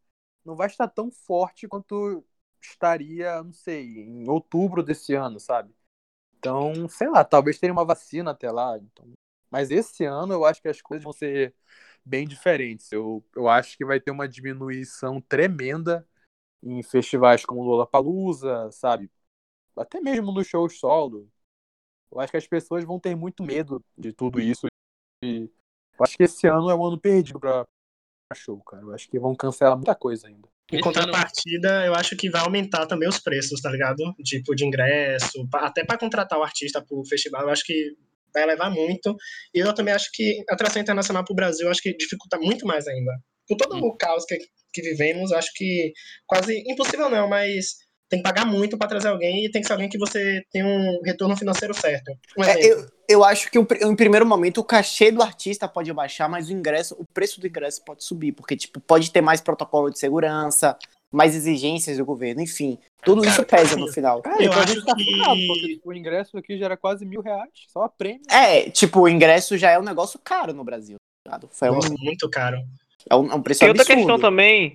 [0.45, 2.25] não vai estar tão forte quanto
[2.61, 5.75] estaria, não sei, em outubro desse ano, sabe?
[6.39, 8.77] Então, sei lá, talvez tenha uma vacina até lá.
[8.79, 9.13] Então...
[9.51, 11.55] Mas esse ano eu acho que as coisas vão ser
[12.05, 12.91] bem diferentes.
[12.93, 16.07] Eu, eu acho que vai ter uma diminuição tremenda
[16.63, 19.11] em festivais como Lollapalooza, sabe?
[19.77, 21.29] até mesmo nos shows solo.
[22.11, 24.67] Eu acho que as pessoas vão ter muito medo de tudo isso.
[25.25, 25.49] E
[25.99, 27.65] eu acho que esse ano é um ano perdido pra,
[28.29, 28.83] pra show, cara.
[28.83, 30.49] Eu acho que vão cancelar muita coisa ainda.
[30.71, 34.15] Em contrapartida, eu acho que vai aumentar também os preços, tá ligado?
[34.25, 37.97] Tipo, de ingresso, até pra contratar o artista pro festival, eu acho que
[38.35, 39.15] vai levar muito.
[39.55, 42.67] E eu também acho que a atração internacional pro Brasil, eu acho que dificulta muito
[42.67, 43.13] mais ainda.
[43.49, 44.39] Com todo o caos que,
[44.73, 45.93] que vivemos, acho que
[46.27, 47.77] quase impossível não, mas
[48.13, 50.63] tem que pagar muito pra trazer alguém e tem que ser alguém que você tem
[50.63, 52.13] um retorno financeiro certo.
[52.37, 55.91] Um É, eu, eu acho que o em primeiro momento o cachê do artista pode
[55.95, 59.41] baixar, mas o ingresso, o preço do ingresso pode subir, porque tipo, pode ter mais
[59.41, 60.77] protocolo de segurança,
[61.11, 62.79] mais exigências do governo, enfim.
[63.05, 64.23] Tudo isso pesa no final.
[64.23, 66.77] Cara, Eu então a acho gente tá que- porque tipo, o ingresso aqui já era
[66.77, 68.23] quase mil reais, só a prêmio.
[68.31, 70.97] É, tipo, o ingresso já é um negócio caro no Brasil.
[71.25, 71.41] tá?
[71.51, 72.59] Foi um, muito caro.
[73.11, 73.99] é um, é um preço Tem outra absurdo.
[73.99, 74.71] questão também.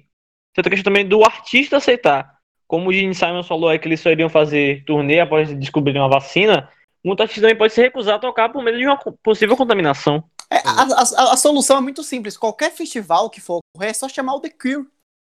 [0.54, 2.36] Tem outra questão também do artista aceitar.
[2.68, 6.10] Como o Gene Simons falou aí que eles só iriam fazer turnê após descobrirem uma
[6.10, 6.70] vacina,
[7.04, 10.22] muito artista também pode se recusar a tocar por medo de uma possível contaminação.
[10.50, 12.36] É, a, a- a solução é muito simples.
[12.38, 14.86] Qualquer festival que for ocorrer, é só chamar o The Cure,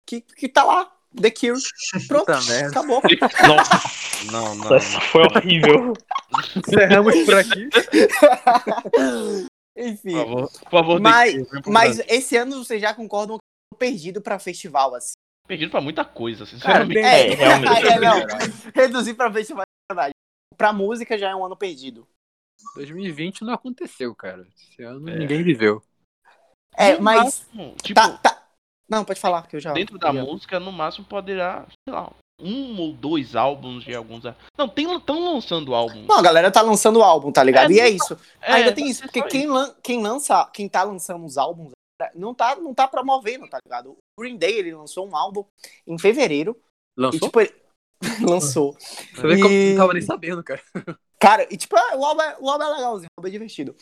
[0.06, 0.90] que, que tá lá.
[1.20, 1.60] The Cure.
[2.06, 3.02] Pronto, acabou.
[3.46, 3.80] Nossa,
[4.32, 5.92] Não, não, essa foi horrível.
[6.56, 7.68] Encerramos por aqui.
[9.76, 10.12] Enfim.
[10.12, 11.34] Por favor, por favor, Mas-
[11.66, 15.12] Mas esse ano vocês já concordam que eu tô perdido pra festival, assim.
[15.46, 16.94] Perdido pra muita coisa, Cara, sinceramente.
[16.94, 17.86] bem- É, realmente.
[17.86, 18.26] é, não.
[18.74, 20.12] Reduzir pra festival é verdade.
[20.56, 22.06] Pra música já é um ano perdido.
[22.74, 24.46] 2020 não aconteceu, cara.
[24.56, 25.16] Esse ano É.
[25.18, 25.80] ninguém viveu.
[26.76, 27.22] É, mas.
[27.24, 28.47] máximo, tipo, Tá, tá.
[28.88, 29.72] Não, pode falar, que eu já.
[29.72, 34.22] dentro da já- música, no máximo poderá, sei lá, um ou dois álbuns de alguns.
[34.56, 36.06] Não, tem estão lançando álbuns.
[36.06, 37.70] Não, a galera tá lançando o álbum, tá ligado?
[37.70, 38.18] É, e é isso.
[38.40, 41.72] É, Ainda tem isso, porque quem, lan- quem lança, quem tá lançando os álbuns
[42.14, 43.90] não tá, não tá promovendo, tá ligado?
[43.90, 45.44] O Green Day, ele lançou um álbum
[45.86, 46.56] em fevereiro.
[46.96, 47.20] E, Lançou?
[47.20, 47.54] tipo, ele...
[48.22, 48.76] lançou.
[49.14, 50.62] Você vê como e- eu não tava nem sabendo, cara.
[51.18, 53.76] Cara, e tipo, ah, o álbum, é, o álbum é legalzinho, o álbum é divertido.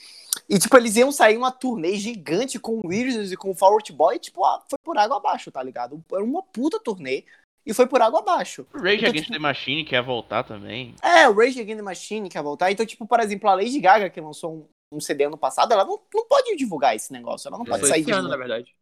[0.49, 3.92] E tipo, eles iam sair uma turnê gigante com o Weirdos e com o Out
[3.92, 6.03] Boy, tipo, ah, foi por água abaixo, tá ligado?
[6.11, 7.25] Era uma puta turnê
[7.66, 8.66] e foi por água abaixo.
[8.72, 10.94] O Rage Então, Against the Machine quer voltar também.
[11.03, 12.70] É, o Rage Against the Machine quer voltar.
[12.70, 15.85] Então, tipo, por exemplo, a Lady Gaga, que lançou um, um CD ano passado, ela
[15.85, 17.49] não, não pode divulgar esse negócio.
[17.49, 18.75] Ela não pode Foi sair esse de ano, na verdade.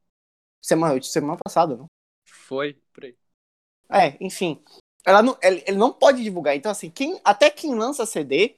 [0.63, 1.87] semana, semana passada, não?
[2.29, 3.17] Foi, por aí.
[3.91, 4.63] É, enfim.
[5.05, 6.57] Ela não, ele, não pode divulgar.
[6.57, 8.57] Então, assim, quem, até quem lança CD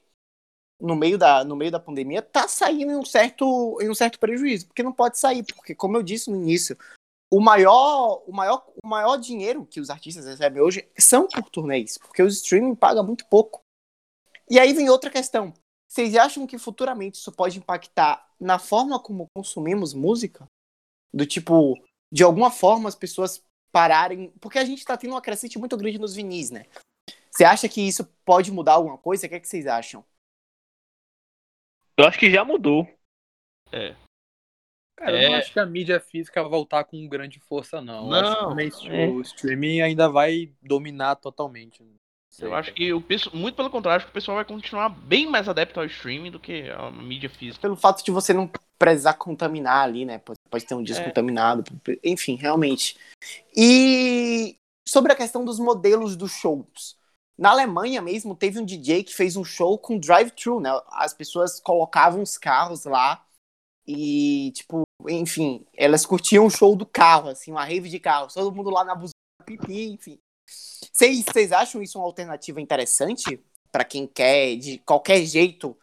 [0.80, 4.18] no meio, da, no meio da pandemia tá saindo em um, certo, em um certo
[4.18, 4.66] prejuízo.
[4.66, 5.42] Porque não pode sair.
[5.42, 6.78] Porque, como eu disse no início,
[7.30, 11.98] o maior, o maior, o maior dinheiro que os artistas recebem hoje são por turnês.
[11.98, 13.60] Porque o streaming paga muito pouco.
[14.48, 15.52] E aí vem outra questão.
[15.88, 20.46] Vocês acham que futuramente isso pode impactar na forma como consumimos música?
[21.12, 21.74] Do tipo,
[22.12, 23.42] de alguma forma as pessoas
[23.76, 24.30] pararem.
[24.40, 26.64] Porque a gente tá tendo uma crescente muito grande nos vinis, né?
[27.30, 29.26] Você acha que isso pode mudar alguma coisa?
[29.26, 30.02] O que, é que vocês acham?
[31.98, 32.88] Eu acho que já mudou.
[34.98, 35.38] Cara, eu não É.
[35.40, 38.04] acho que a mídia física vai voltar com grande força, não.
[38.04, 39.08] Eu Não, acho que o main- é.
[39.08, 41.84] o streaming ainda vai dominar totalmente.
[42.38, 45.26] Eu acho que o pessoal, muito pelo contrário, acho que o pessoal vai continuar bem
[45.26, 47.60] mais adepto ao streaming do que a mídia física.
[47.60, 50.18] Pelo fato de você não precisar contaminar ali, né?
[50.50, 51.06] Pode, ter um disco É.
[51.06, 51.64] contaminado.
[52.02, 52.96] Enfim, realmente.
[53.54, 54.56] E
[54.86, 56.96] sobre a questão dos modelos dos shows.
[57.38, 60.70] Na Alemanha mesmo, teve um DJ que fez um show com drive-thru, né?
[60.88, 63.26] As pessoas colocavam os carros lá
[63.86, 68.54] e, tipo, enfim, elas curtiam o show do carro, assim, uma rave de carros, todo
[68.54, 69.12] mundo lá na buzina,
[69.44, 70.18] pipi, enfim.
[70.92, 73.42] Vocês vocês acham isso uma alternativa interessante
[73.76, 75.76] Pra quem quer de qualquer jeito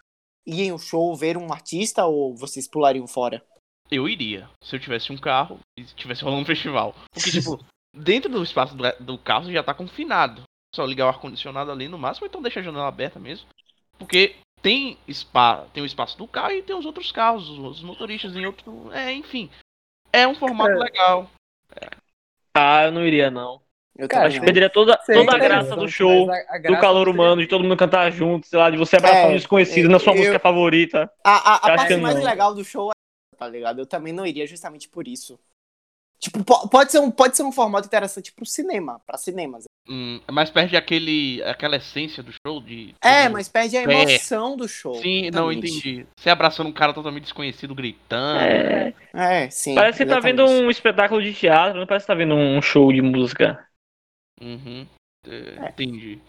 [0.47, 3.45] ir em um show ver um artista ou vocês pulariam fora?
[3.93, 6.95] Eu iria, se eu tivesse um carro e tivesse rolando um festival.
[7.13, 7.59] Porque, tipo,
[7.95, 10.41] dentro do espaço do, do carro você já tá confinado.
[10.75, 13.45] Só ligar o ar-condicionado ali no máximo, então deixa a janela aberta mesmo.
[13.99, 18.35] Porque tem, spa, tem o espaço do carro e tem os outros carros, os, motoristas
[18.35, 18.91] em outro.
[18.91, 19.51] É, enfim.
[20.11, 21.29] É um formato legal.
[22.55, 23.61] Ah, eu não iria, não.
[23.95, 24.45] Eu Cara, também não.
[24.45, 27.05] Perderia toda, Sei, toda a cara, graça do mas show, a- a do graça calor
[27.05, 29.87] seria- humano, de todo mundo cantar junto, sei lá, de você abraçar É, um desconhecido
[29.89, 31.11] na sua eu- música favorita.
[31.23, 32.93] A, a, a Acho parte que mais legal do show é,
[33.45, 33.79] tá ligado?
[33.79, 35.39] Eu também não iria justamente por isso.
[36.19, 39.65] Tipo, po- pode ser um, pode ser um formato interessante pro cinema, pra cinemas.
[39.89, 42.95] Hum, mas perde aquele, aquela essência do show de.
[43.03, 43.83] É, mas perde a É.
[43.83, 44.95] emoção do show.
[45.01, 46.07] Sim, não entendi.
[46.17, 48.39] Você abraçando um cara totalmente desconhecido gritando.
[48.39, 49.75] É, É, sim.
[49.75, 50.65] parece que tá vendo exatamente.
[50.65, 53.67] um espetáculo de teatro, não parece que tá vendo um show de música.
[54.41, 54.87] Uhum.
[55.27, 56.21] É, Entendi.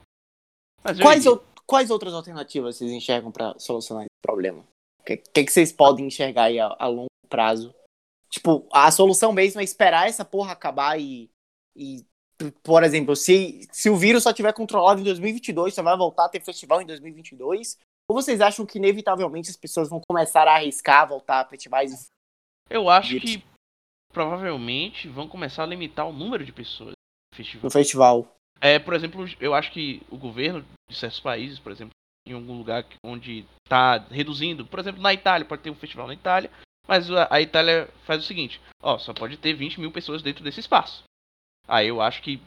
[0.83, 4.65] Mas Quais, ou- quais outras alternativas vocês enxergam pra solucionar esse problema?
[5.05, 7.75] O que, que, que vocês podem enxergar aí a, a longo prazo?
[8.31, 11.31] Tipo, a solução mesmo é esperar essa porra acabar e,
[11.77, 12.05] e
[12.63, 16.29] por exemplo, se, se o vírus só tiver controlado em 2022, só vai voltar a
[16.29, 17.79] ter festival em 2022?
[18.09, 22.11] Ou vocês acham que inevitavelmente as pessoas vão começar a arriscar voltar a festivais?
[22.71, 23.27] Eu acho Isso.
[23.27, 23.45] que
[24.13, 27.65] provavelmente vão começar a limitar o número de pessoas no festival.
[27.65, 28.35] no festival?
[28.61, 31.93] É, por exemplo, eu acho que o governo de certos países, por exemplo,
[32.27, 36.15] em algum lugar onde está reduzindo, por exemplo, na Itália, pode ter um festival na
[36.15, 36.51] Itália,
[36.87, 40.43] mas a, a Itália faz o seguinte, ó, só pode ter 20 mil pessoas dentro
[40.43, 41.05] desse espaço.
[41.67, 42.41] Aí eu acho que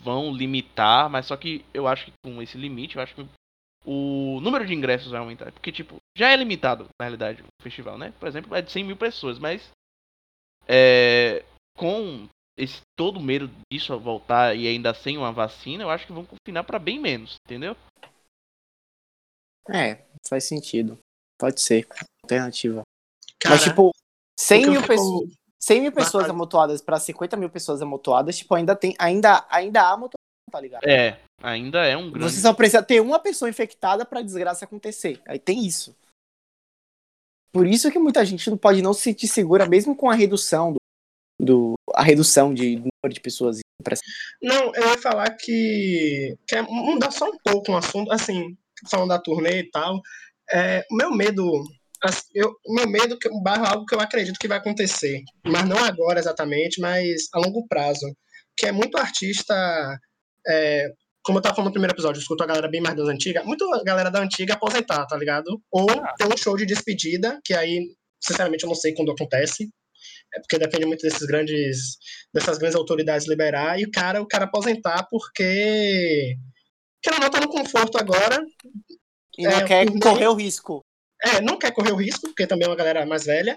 [0.00, 3.26] vão limitar, mas só que eu acho que com esse limite, eu acho que
[3.84, 5.50] o número de ingressos vai aumentar.
[5.52, 8.12] Porque, tipo, já é limitado, na realidade, o festival, né?
[8.18, 9.70] Por exemplo, é de 100 mil pessoas, mas
[10.68, 11.44] é,
[11.76, 16.24] com esse todo medo disso voltar e ainda sem uma vacina, eu acho que vão
[16.24, 17.76] confinar para bem menos, entendeu?
[19.68, 20.98] É, faz sentido.
[21.38, 21.86] Pode ser.
[22.24, 22.82] Alternativa.
[23.38, 23.90] Cara, Mas, tipo,
[24.38, 26.30] 100 o que eu mil, pessoas, 100 mil pessoas Batalha.
[26.32, 28.94] amontoadas pra 50 mil pessoas amontoadas, tipo, ainda tem.
[28.98, 30.16] Ainda, ainda há amontoamento,
[30.50, 30.84] tá ligado?
[30.88, 32.32] É, ainda é um grande.
[32.32, 35.20] Você só precisa ter uma pessoa infectada pra desgraça acontecer.
[35.26, 35.94] Aí tem isso.
[37.52, 40.72] Por isso que muita gente não pode não se sentir segura, mesmo com a redução
[40.72, 40.78] do,
[41.44, 43.58] do- a redução de número de pessoas
[44.40, 46.34] Não, eu ia falar que.
[46.48, 48.56] Quer mudar só um pouco o assunto, assim,
[48.90, 50.00] falando da turnê e tal.
[50.52, 51.42] É, o meu medo.
[52.04, 55.22] assim, eu- O meu medo que barra algo que eu acredito que vai acontecer.
[55.46, 58.06] Mas não agora exatamente, mas a longo prazo.
[58.56, 59.54] Que é muito artista.
[60.48, 60.88] é,
[61.24, 63.44] como eu tava falando no primeiro episódio, eu escuto a galera bem mais das antigas,
[63.44, 65.62] muito a galera da antiga aposentar, tá ligado?
[65.70, 65.86] Ou
[66.18, 67.80] ter um show de despedida, que aí,
[68.20, 69.68] sinceramente, eu não sei quando acontece.
[70.34, 71.96] É porque depende muito desses grandes
[72.34, 76.34] dessas grandes autoridades liberar e o cara, o cara aposentar porque
[77.02, 78.44] que não tá no conforto agora,
[79.38, 80.80] E não É, quer turnê- correr o risco.
[81.24, 83.56] é, não quer correr o risco, porque também é uma galera mais velha.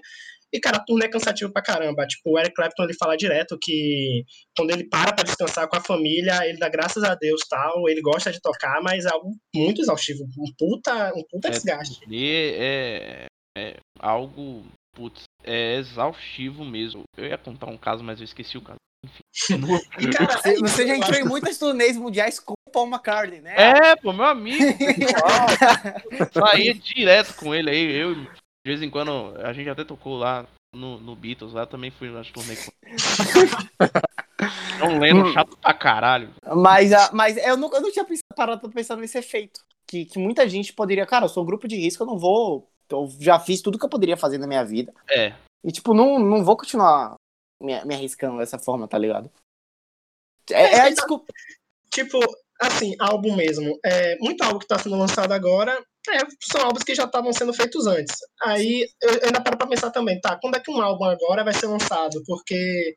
[0.53, 2.07] E, cara, turnê é cansativo pra caramba.
[2.07, 4.23] Tipo, o Eric Clapton, ele fala direto que
[4.55, 8.01] quando ele para pra descansar com a família, ele dá graças a Deus tal, ele
[8.01, 10.23] gosta de tocar, mas é algo muito exaustivo.
[10.23, 11.99] Um puta, um puta É, desgaste.
[12.09, 13.25] E é,
[13.57, 14.63] é algo,
[14.95, 17.03] putz, é exaustivo mesmo.
[17.17, 18.77] Eu ia contar um caso, mas eu esqueci o caso.
[19.03, 19.59] Enfim.
[19.99, 23.55] E, cara, Você, é você já entrou em muitas turnês mundiais com Paul McCartney, né?
[23.57, 24.61] É, pô, meu amigo.
[26.33, 27.91] Saía direto com ele aí.
[27.95, 28.27] Eu, de
[28.65, 32.29] vez em quando, a gente até tocou lá no, no Beatles, lá também fui nas
[32.29, 32.71] turnê com
[34.79, 36.33] John Lennon, chato pra caralho.
[36.57, 39.61] Mas, a- mas eu, nunca, eu não tinha pensado, parado pra pensar nesse efeito.
[39.87, 42.69] Que, que muita gente poderia, cara, eu sou um grupo de risco, eu não vou.
[42.89, 44.93] Eu já fiz tudo que eu poderia fazer na minha vida.
[45.09, 45.33] É,
[45.63, 47.15] E, tipo, não, não vou continuar
[47.61, 49.31] me, me arriscando dessa forma, tá ligado?
[50.51, 51.31] É, é a desculpa.
[51.91, 52.19] tipo,
[52.61, 53.77] assim, álbum mesmo.
[53.85, 55.77] É, muito álbum que tá sendo lançado agora
[56.09, 56.19] é,
[56.51, 58.15] são álbuns que já estavam sendo feitos antes.
[58.43, 60.37] Aí eu ainda paro pra pensar também, tá?
[60.41, 62.21] Quando é que um álbum agora vai ser lançado?
[62.25, 62.95] Porque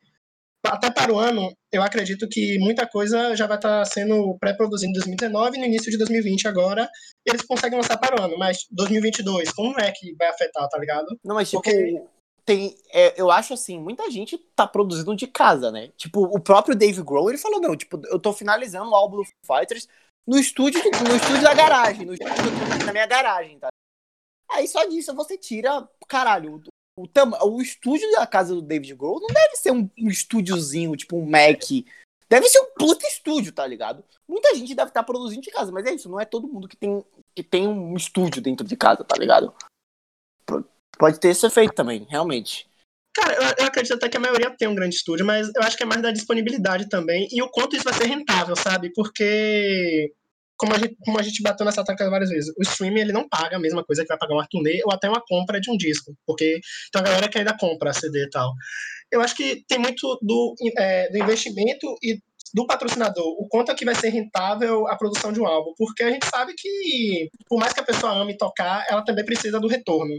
[0.66, 4.92] até para o ano, eu acredito que muita coisa já vai estar sendo pré-produzida em
[4.92, 6.88] 2019 e no início de 2020 agora.
[7.26, 11.06] Eles conseguem lançar para o ano, mas 2022, como é que vai afetar, tá ligado?
[11.24, 12.02] Não, mas, tipo, Porque-
[12.48, 12.74] tem.
[12.88, 15.88] é, eu acho assim, muita gente tá produzindo de casa, né?
[15.98, 19.24] Tipo, o próprio Dave Grohl, ele falou, não, tipo, eu tô finalizando o álbum do
[19.44, 19.87] Fighters
[20.26, 23.68] no estúdio, no estúdio da garagem, no estúdio na minha garagem, tá?
[24.50, 26.62] Aí só disso você tira, caralho,
[26.96, 30.96] o, o, o estúdio da casa do David Grohl não deve ser um, um estúdiozinho,
[30.96, 31.62] tipo um Mac.
[32.30, 34.02] Deve ser um puta estúdio, tá ligado?
[34.26, 36.76] Muita gente deve estar produzindo de casa, mas é isso, não é todo mundo que
[36.76, 39.54] tem, que tem um estúdio dentro de casa, tá ligado?
[40.96, 42.68] Pode ter esse efeito também, realmente.
[43.14, 45.77] Cara, eu, eu acredito até que a maioria tem um grande estúdio, mas eu acho
[45.77, 48.92] que é mais da disponibilidade também e o quanto isso vai ser rentável, sabe?
[48.94, 50.12] Porque,
[50.57, 53.29] como a gente, como a gente bateu nessa tecla várias vezes, o streaming ele não
[53.29, 55.77] paga a mesma coisa que vai pagar uma turnê ou até uma compra de um
[55.77, 56.61] disco, porque
[56.92, 58.53] tem uma galera que ainda compra CD e tal.
[59.11, 62.20] Eu acho que tem muito do, é, do investimento e
[62.55, 66.03] do patrocinador, o quanto é que vai ser rentável a produção de um álbum, porque
[66.03, 69.68] a gente sabe que, por mais que a pessoa ame tocar, ela também precisa do
[69.68, 70.14] retorno.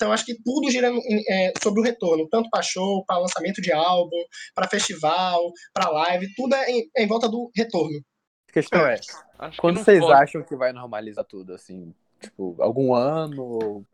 [0.00, 0.90] Então, acho que tudo gira
[1.28, 4.16] é, sobre o retorno, tanto para show, para lançamento de álbum,
[4.54, 8.00] para festival, para live, tudo é em, é em volta do retorno.
[8.48, 10.22] A questão é, que quando não vocês pode.
[10.22, 11.94] acham que vai normalizar tudo, assim?
[12.18, 13.84] Tipo, algum ano?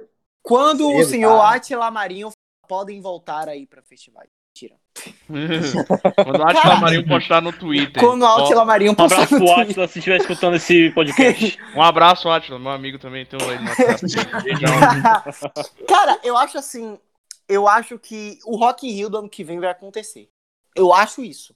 [0.45, 1.41] Quando o senhor?
[1.41, 2.31] Atila Marinho
[2.69, 4.31] podem voltar aí pra festivais.
[4.57, 4.77] Mentira.
[6.25, 8.03] Quando o Atila Marinho postar no Twitter.
[8.03, 9.71] Quando o Atila Marinho Um postar abraço no pro Twitter.
[9.71, 11.59] Atila se estiver escutando esse podcast.
[11.77, 13.59] Um abraço, Atila, meu amigo também, tem um aí.
[15.87, 16.99] Cara, eu acho assim.
[17.47, 20.31] Eu acho que o Rock in Rio do ano que vem vai acontecer.
[20.75, 21.55] Eu acho isso.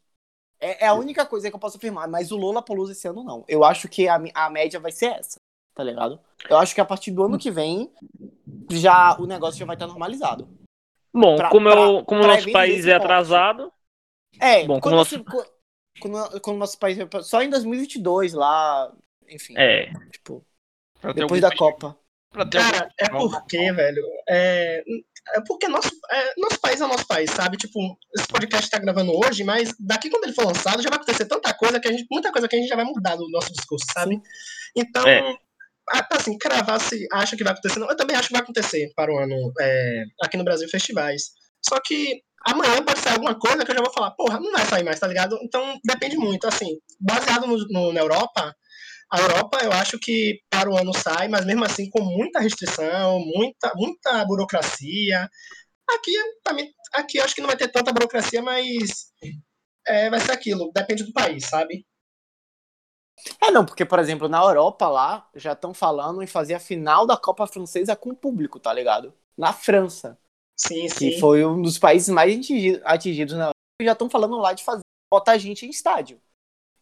[0.61, 2.07] É, é a única coisa que eu posso afirmar.
[2.07, 3.45] Mas o Lola Palusa esse ano não.
[3.49, 5.41] Eu acho que a, a média vai ser essa.
[5.75, 6.21] Tá ligado?
[6.49, 7.91] Eu acho que a partir do ano que vem
[8.71, 10.47] já o negócio já vai estar normalizado.
[11.13, 13.05] Bom, Pra- como, eu, pra- como o nosso país é porte.
[13.05, 13.73] atrasado,
[14.41, 15.47] É, Bom, quando como co-
[16.01, 16.97] quando, quando nosso país.
[17.25, 18.93] Só em 2022 lá.
[19.29, 19.55] Enfim.
[19.59, 19.91] É.
[20.13, 20.45] Tipo,
[21.15, 21.97] depois da Copa.
[22.53, 24.03] Cara, é porque, velho.
[24.29, 24.85] É,
[25.35, 27.57] é porque nosso, é, nosso país é nosso país, sabe?
[27.57, 27.81] Tipo,
[28.17, 31.53] esse podcast tá gravando hoje, mas daqui quando ele for lançado já vai acontecer tanta
[31.55, 32.07] coisa que a gente.
[32.11, 34.21] Muita coisa que a gente já vai mudar no nosso discurso, sabe?
[34.77, 35.07] Então.
[35.07, 35.37] É.
[36.13, 39.13] Assim, cravar se acha que vai acontecer, não, eu também acho que vai acontecer para
[39.13, 41.31] o ano é, aqui no Brasil festivais.
[41.67, 44.65] Só que amanhã pode sair alguma coisa que eu já vou falar, porra, não vai
[44.67, 45.37] sair mais, tá ligado?
[45.43, 46.47] Então depende muito.
[46.47, 48.55] Assim, baseado no, no- na Europa,
[49.13, 53.21] a Europa eu acho que para o ano sai, mas mesmo assim com muita restrição,
[53.21, 55.29] muita, muita burocracia.
[55.91, 56.13] Aqui
[56.45, 59.07] também, aqui eu acho que não vai ter tanta burocracia, mas
[59.87, 61.85] é, vai ser aquilo, depende do país, sabe?
[63.41, 67.07] É, não, porque, por exemplo, na Europa lá, já estão falando em fazer a final
[67.07, 69.13] da Copa Francesa com o público, tá ligado?
[69.37, 70.19] Na França,
[70.57, 71.21] Sim, que sim.
[71.21, 74.63] foi um dos países mais atingi- atingidos na Europa, e já estão falando lá de
[74.65, 76.21] fazer, botar gente em estádio.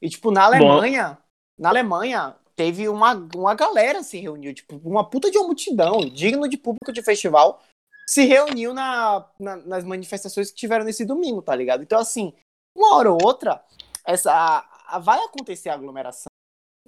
[0.00, 1.18] E, tipo, na Alemanha,
[1.58, 6.48] na Alemanha, teve uma, uma galera se reuniu, tipo, uma puta de uma multidão, digno
[6.48, 7.62] de público de festival,
[8.08, 11.82] se reuniu na, na- nas manifestações que tiveram nesse domingo, tá ligado?
[11.82, 12.32] Então, assim,
[12.76, 13.62] uma hora ou outra,
[14.04, 16.27] essa, a- a- vai acontecer a aglomeração.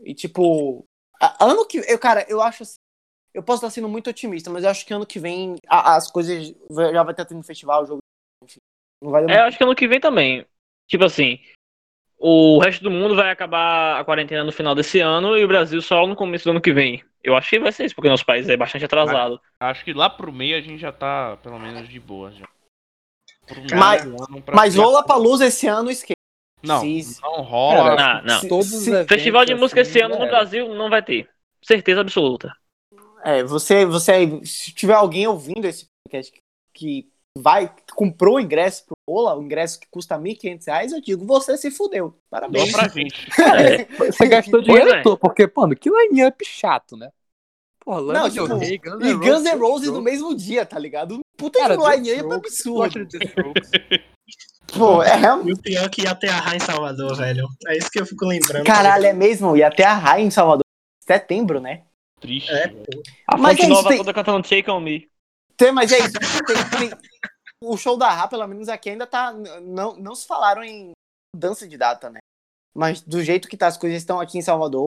[0.04, 0.84] E, tipo,
[1.40, 1.78] ano que.
[1.90, 2.76] Eu, cara, eu acho assim.
[3.32, 6.10] Eu posso estar sendo muito otimista, mas eu acho que ano que vem a- as
[6.10, 8.00] coisas já vai estar tendo festival, jogo.
[8.42, 8.58] Enfim,
[9.00, 9.46] não vai É, eu demorar.
[9.46, 10.44] acho que ano que vem também.
[10.88, 11.38] Tipo assim,
[12.18, 15.80] o resto do mundo vai acabar a quarentena no final desse ano e o Brasil
[15.80, 17.04] só no começo do ano que vem.
[17.22, 19.40] Eu acho que vai ser isso, porque nosso país é bastante atrasado.
[19.60, 22.48] Acho que lá pro meio a gente já tá, pelo menos, de boa já.
[23.78, 24.02] Mas-
[24.54, 26.14] Mas Lola Palusa esse ano esquece.
[26.62, 27.02] Não, Sim.
[27.22, 27.96] não rola.
[27.96, 28.40] Não, não.
[28.40, 30.26] Se- Todos se- Festival de música assim, esse ano já no.
[30.28, 31.28] Brasil não vai ter.
[31.62, 32.52] Certeza absoluta.
[33.24, 34.40] É, você, você.
[34.44, 36.32] Se tiver alguém ouvindo esse podcast
[36.74, 41.24] que vai, comprou o ingresso pro Lola, o ingresso que custa 1.500 reais, eu digo,
[41.26, 42.16] você se fudeu.
[42.30, 42.72] Parabéns.
[42.72, 43.28] pra gente.
[43.40, 43.84] É.
[44.10, 45.02] Você gastou dinheiro é.
[45.02, 47.10] porque, mano, que line-up chato, né?
[47.98, 51.20] Lana Não, Del tipo, Rey, Guns E Guns N' Roses, no mesmo dia, tá ligado?
[51.36, 53.52] Puta Cara, The line-up Strokes, absurdo.
[54.76, 55.48] Pô, é realmente.
[55.48, 57.48] E o pior é que ia ter a Raia em Salvador, velho.
[57.66, 58.64] É isso que eu fico lembrando.
[58.64, 59.56] Caralho, é mesmo.
[59.56, 60.62] E até a Raia em Salvador.
[61.04, 61.82] Setembro, né?
[62.20, 62.52] Triste.
[62.52, 62.72] É.
[63.26, 65.08] A Mas fonte é nova tem- toda cantando Take On Me.
[65.56, 66.12] Tem, mas é isso.
[66.46, 66.98] Tem- tem-
[67.62, 69.32] o show da Ra, pelo menos aqui, ainda tá.
[69.32, 70.92] Não, não se falaram em
[71.34, 72.20] mudança de data, né?
[72.74, 74.84] Mas do jeito que tá, as coisas estão aqui em Salvador,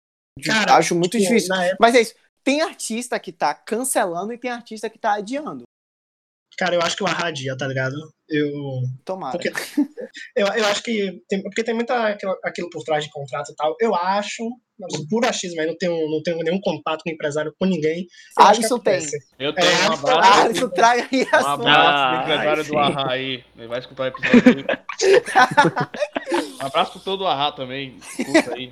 [0.46, 1.56] Cara, acho muito tipo, difícil.
[1.56, 2.14] época, Mas é isso.
[2.44, 5.64] Tem artista que tá cancelando e tem artista que tá adiando.
[6.58, 7.96] cara, eu acho que o Arradia, tá ligado?
[8.30, 8.54] Eu.
[9.06, 9.32] Tomara.
[9.38, 9.52] Porque
[10.36, 11.22] eu, eu acho que.
[11.28, 13.76] Tem, porque tem muita aquilo, aquilo por trás de contrato e tal.
[13.80, 14.44] Eu acho,
[15.10, 18.06] por achismo aí, não tenho, não tenho nenhum contato com empresário, com ninguém.
[18.38, 19.00] Eu acho que Alisson tem.
[19.40, 20.42] Eu tenho É, um Alisson- abraço.
[20.42, 21.54] Ah, isso traga aí a Um sua.
[21.54, 23.44] abraço pro Ah, empresário do Arra aí.
[23.58, 24.66] Ele vai escutar o episódio aí.
[26.62, 27.98] um abraço pro todo o Arra também.
[27.98, 28.72] Escuta aí.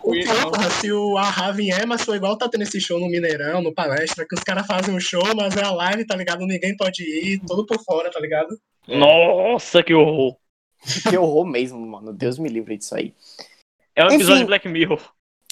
[0.00, 3.72] Porra, se o Arra vier, mas foi igual tá tendo esse show no Mineirão, no
[3.74, 6.40] palestra, que os caras fazem um show, mas é a live, tá ligado?
[6.46, 8.48] Ninguém pode ir, todo por fora, tá ligado?
[8.88, 8.96] É.
[8.98, 10.36] Nossa, que horror.
[11.10, 12.12] Que horror mesmo, mano.
[12.12, 13.12] Deus me livre disso aí.
[13.94, 14.40] É um episódio Enfim.
[14.42, 15.00] de Black Mirror.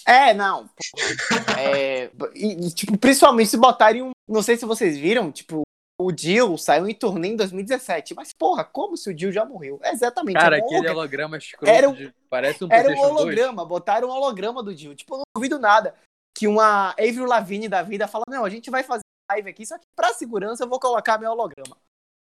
[0.06, 0.68] É, não.
[1.58, 4.10] É, e, e, tipo, principalmente se botarem um.
[4.28, 5.62] Não sei se vocês viram, tipo,
[6.00, 8.14] o Jill saiu em turnê em 2017.
[8.14, 9.80] Mas, porra, como se o Jill já morreu?
[9.84, 10.34] Exatamente.
[10.36, 11.00] Cara, é um aquele holograma.
[11.00, 13.20] holograma escroto Era um- de- parece um Era um PlayStation 2.
[13.20, 14.94] holograma, botaram um holograma do Jill.
[14.94, 15.94] Tipo, eu não duvido nada
[16.36, 19.78] que uma Avril Lavigne da vida fala: Não, a gente vai fazer live aqui, só
[19.78, 21.76] que pra segurança eu vou colocar meu holograma.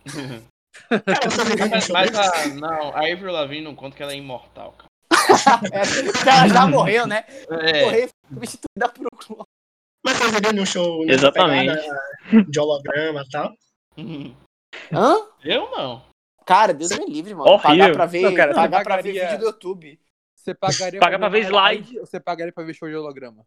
[0.92, 4.90] Um Mas, a, não, a Avril Lavigne não conta que ela é imortal, cara.
[6.26, 7.24] É, ela já morreu, né?
[7.50, 8.10] É, Morreu, foi
[8.48, 9.44] substituída por um clone.
[10.06, 11.76] Mas você viu um show Exatamente.
[11.82, 13.54] pegada de holograma e tal?
[14.92, 15.16] Hã?
[15.44, 16.02] eu não.
[16.46, 17.50] Cara, Deus me livre, mano.
[17.52, 17.70] Horrível.
[17.86, 20.00] Pagar pra ver, Não, cara, pagar pra ver pagaria- vídeo do YouTube.
[20.36, 21.84] Você pagaria Paga pra ver uma slide.
[21.84, 23.46] live ou Você pagaria pra ver show de holograma?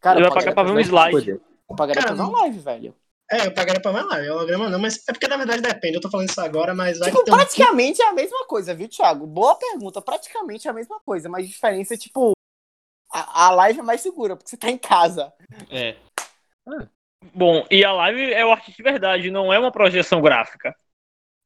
[0.00, 1.30] Cara, eu vai pagar pagaria pra ver um ver- slide.
[1.70, 2.94] Eu pagaria Cara, pra ver uma live, velho.
[3.30, 6.08] É, eu pagaria pra live, holograma não, mas é porque na verdade depende, eu tô
[6.08, 7.34] falando isso agora, mas vai Tipo, que um...
[7.34, 9.26] praticamente é a mesma coisa, viu, Thiago?
[9.26, 10.00] Boa pergunta.
[10.00, 12.32] Praticamente é a mesma coisa, mas a diferença é, tipo,
[13.10, 15.32] a, a live é mais segura, porque você tá em casa.
[15.70, 15.96] É.
[17.34, 20.74] Bom, e a live é o artista de verdade, não é uma projeção gráfica.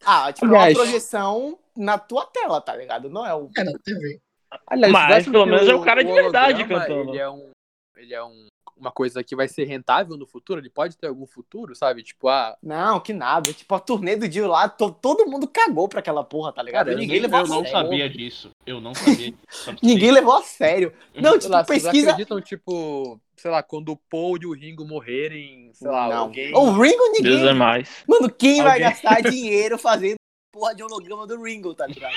[0.04, 3.08] Ah, tipo, Aliás- é uma projeção na tua tela, tá ligado?
[3.08, 3.50] Não é o.
[3.56, 4.20] É na TV.
[4.66, 7.10] Aliás, Mas, pelo menos é o cara de verdade cantando.
[7.10, 7.50] Ele é, um,
[7.96, 8.46] ele é um,
[8.80, 10.60] uma coisa que vai ser rentável no futuro?
[10.60, 12.02] Ele pode ter algum futuro, sabe?
[12.02, 13.52] Tipo, ah, Não, que nada.
[13.52, 16.86] Tipo, a turnê do Dio lá, to- todo mundo cagou pra aquela porra, tá ligado?
[16.86, 17.70] Cara, Ninguém Eu, levou a não sério.
[17.70, 18.50] sabia disso.
[18.66, 19.76] Eu não sabia disso.
[19.82, 20.14] Ninguém vocês.
[20.14, 20.92] levou a sério.
[21.14, 22.10] Não, sei tipo, lá, vocês pesquisa.
[22.10, 26.16] acreditam, tipo, sei lá, quando o Paul e o Ringo morrerem, sei lá, não.
[26.22, 26.54] alguém...
[26.54, 27.54] O Ringo, Deus é ninguém.
[27.54, 28.04] mais.
[28.08, 30.16] Mano, quem vai Alguém- gastar dinheiro fazendo
[30.52, 32.12] porra de holograma do Ringo, tá ligado?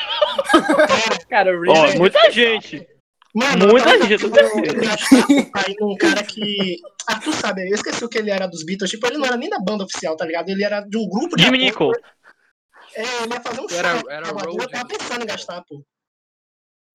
[1.29, 2.87] Cara, o Ó, Ringo- muita gente.
[3.33, 4.29] Mano, Muita eu tava gente, eu
[5.55, 6.77] aí num cara que.
[7.07, 8.91] Ah, tu sabe, eu esqueci o que ele era dos Beatles.
[8.91, 10.49] Tipo, ele não era nem da banda oficial, tá ligado?
[10.49, 11.43] Ele era de um grupo de.
[11.43, 11.71] Jimmy.
[12.95, 13.77] É, ele ia fazer um show.
[13.79, 14.87] Era- era Eu tava Road.
[14.87, 15.83] pensando em gastar, pô.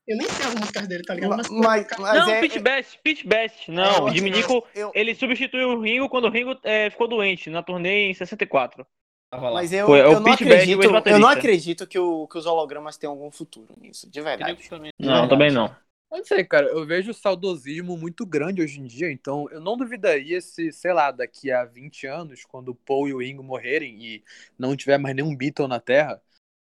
[0.07, 1.37] Eu nem sei as músicas dele, tá ligado?
[1.37, 3.71] Mas, mas, mas Não, é, Pitch Best, Pitch Best.
[3.71, 7.51] Não, eu- Jimmy eu- eu- ele substituiu o Ringo quando o Ringo é, ficou doente
[7.51, 8.87] na turnê em 64.
[9.31, 9.55] Tava lá.
[9.57, 12.47] Mas eu, Foi, é o eu não acredito, eu não acredito que, o- que os
[12.47, 14.67] hologramas tenham algum futuro nisso, de verdade.
[14.99, 15.77] Não, também não.
[16.11, 20.41] Não sei, cara, eu vejo saudosismo muito grande hoje em dia, então eu não duvidaria
[20.41, 24.25] se, sei lá, daqui a 20 anos, quando o Paul e o Ringo morrerem e
[24.59, 26.21] não tiver mais nenhum Beatle na Terra,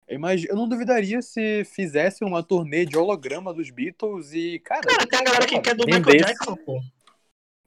[0.09, 5.07] imagino, eu não duvidaria se fizessem uma turnê de holograma dos Beatles e, cara, Cara,
[5.07, 5.85] tem a galera que quer do.
[5.85, 6.81] Michael Jackson, pô.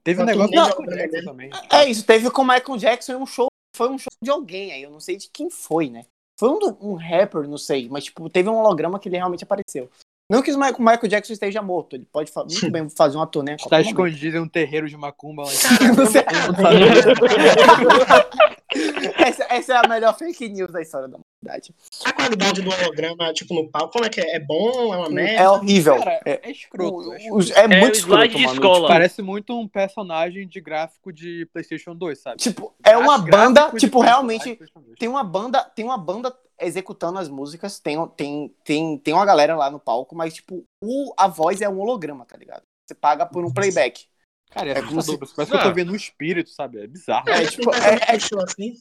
[0.05, 1.27] teve um negócio turnê do de Michael Jackson dele.
[1.27, 1.51] também.
[1.73, 4.73] É isso, teve com o Michael Jackson e um show, foi um show de alguém
[4.73, 6.05] aí, eu não sei de quem foi, né?
[6.39, 9.91] Foi um, um rapper, não sei, mas tipo, teve um holograma que ele realmente apareceu.
[10.31, 13.57] Não que o Michael Jackson esteja morto, ele pode muito bem fazer uma turnê.
[13.57, 15.91] Está escondido em um terreiro de macumba lá cima.
[19.19, 21.75] essa, essa é a melhor fake news da história da humanidade.
[22.05, 24.37] A qualidade do holograma, tipo, no palco, como é que é?
[24.37, 24.95] É bom?
[24.95, 25.43] É uma merda?
[25.43, 25.97] É horrível.
[25.97, 27.13] Cara, é, é escroto.
[27.13, 27.59] É, escroto.
[27.59, 28.55] é muito slide escroto, de mano.
[28.55, 28.89] escola.
[28.89, 32.37] Parece muito um personagem de gráfico de PlayStation 2, sabe?
[32.37, 34.99] Tipo, é uma As banda, tipo, realmente de PlayStation 2.
[34.99, 39.57] tem uma banda, tem uma banda executando as músicas, tem, tem, tem, tem uma galera
[39.57, 42.63] lá no palco, mas tipo, o, a voz é um holograma, tá ligado?
[42.87, 44.07] Você paga por um playback.
[44.51, 46.81] Cara, é, É como se- Parece que eu tô vendo um espírito, sabe?
[46.81, 47.29] É bizarro.
[47.29, 48.75] É, É, tipo, tipo, é- é- show assim.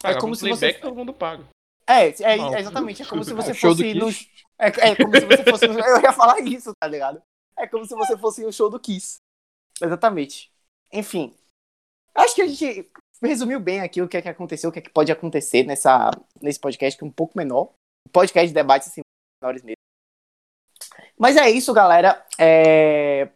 [0.00, 1.44] Paga como se você- playback, todo mundo paga.
[1.86, 4.08] É, é, é exatamente, é como se você É, fosse no,
[4.58, 7.22] é, é como se você fosse eu ia falar isso, tá ligado?
[7.58, 9.16] É como se você fosse no show do Kiss.
[9.80, 10.50] Exatamente.
[10.92, 11.34] Enfim,
[12.14, 12.90] acho que a gente
[13.22, 16.10] resumiu bem aqui o que é que aconteceu, o que é que pode acontecer nessa,
[16.40, 17.72] nesse podcast que é um pouco menor.
[18.12, 19.00] Podcast de debate assim,
[19.42, 19.76] menores mesmo.
[21.18, 22.24] Mas é isso, galera.
[22.38, 23.30] É...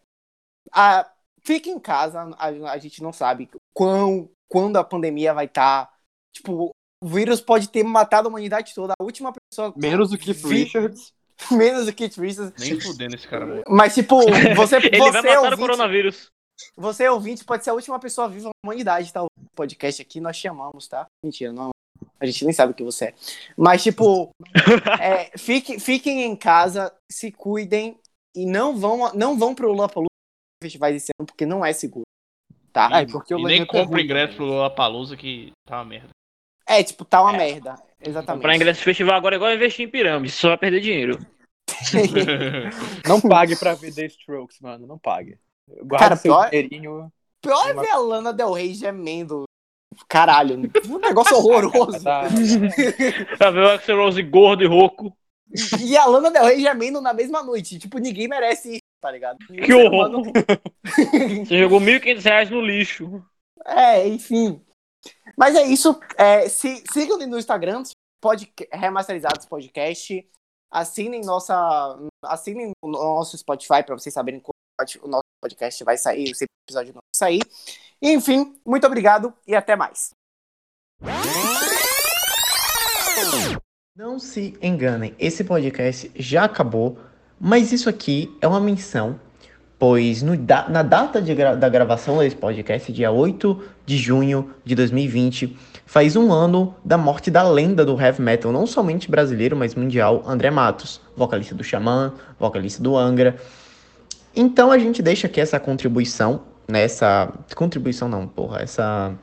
[0.72, 1.10] A...
[1.44, 5.88] Fique em casa, a, a gente não sabe quão, quando a pandemia vai estar.
[6.34, 6.72] Tipo,
[7.02, 8.94] o vírus pode ter matado a humanidade toda.
[8.98, 11.14] A última pessoa, Menos o Keith Vi- Richards.
[11.50, 12.52] menos o Kit Richards.
[12.58, 13.62] Nem fudendo esse cara.
[13.68, 14.20] Mas, tipo,
[14.56, 16.32] você, Ele vai você, matar o ouvinte, coronavírus.
[16.76, 19.22] Você ouvinte pode ser a última pessoa viva da humanidade, tá?
[19.24, 21.06] O podcast aqui nós chamamos, tá?
[21.24, 21.70] Mentira, não.
[22.18, 23.14] A gente nem sabe o que você é.
[23.56, 24.30] Mas, tipo,
[25.00, 27.98] é, fique, fiquem em casa, se cuidem
[28.34, 30.08] e não vão, não vão pro Lollapalooza
[30.62, 32.04] festivais esse ano, porque não é seguro.
[32.72, 32.88] Tá?
[32.92, 34.36] Ah, é porque o E nem é compra ingresso também.
[34.36, 36.10] pro Lollapalooza que tá uma merda.
[36.66, 37.76] É, tipo, tá uma merda.
[38.00, 38.36] Exatamente.
[38.38, 41.18] Comprar ingresso de festival agora é igual investir em pirâmide, só vai perder dinheiro.
[43.08, 44.86] Não pague pra ver The Strokes, mano.
[44.86, 45.38] Não pague.
[45.68, 47.12] Guarda Cara, seu pior- dinheirinho.
[47.40, 49.44] Pior é ver a Lana Del Rey gemendo.
[50.08, 50.56] Caralho,
[50.88, 52.02] um negócio horroroso.
[52.02, 52.24] Tá,
[53.38, 55.16] Pra ver o Axel Rose gordo e rouco.
[55.80, 57.78] E a Lana Del Rey gemendo na mesma noite.
[57.78, 59.38] Tipo, ninguém merece isso, tá ligado?
[59.46, 60.10] Que horror.
[61.46, 63.24] Você jogou 1.500 reais no lixo.
[63.64, 64.60] É, enfim.
[65.36, 65.98] Mas é isso.
[66.16, 67.82] É, se, sigam no Instagram,
[68.20, 70.28] pod, Remasterizados Podcast.
[70.70, 71.96] Assinem nossa.
[72.24, 74.40] Assinem o nosso Spotify para vocês saberem
[75.02, 77.40] o nosso podcast vai sair, esse episódio não vai sair.
[78.02, 80.10] Enfim, muito obrigado e até mais.
[83.96, 86.98] Não se enganem, esse podcast já acabou,
[87.40, 89.18] mas isso aqui é uma menção,
[89.78, 90.34] pois no
[90.68, 95.56] na data gra- da gravação desse podcast, dia 8 de junho de 2020,
[95.86, 100.22] faz um ano da morte da lenda do heavy metal, não somente brasileiro, mas mundial,
[100.26, 103.40] André Matos, vocalista do Xamã, vocalista do Angra.
[104.36, 109.14] Então a gente deixa aqui essa contribuição, né, essa contribuição não, porra, essa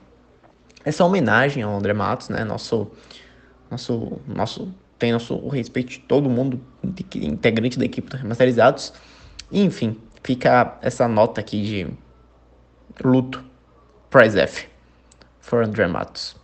[0.84, 2.92] essa homenagem ao André Matos, né, nosso
[3.70, 6.62] nosso nosso tem nosso o respeito de todo mundo
[7.14, 8.94] integrante da equipe do Remasterizados.
[9.52, 11.88] E, enfim, fica essa nota aqui de
[13.04, 13.44] luto.
[14.10, 14.68] Prize F
[15.42, 16.43] for André Matos.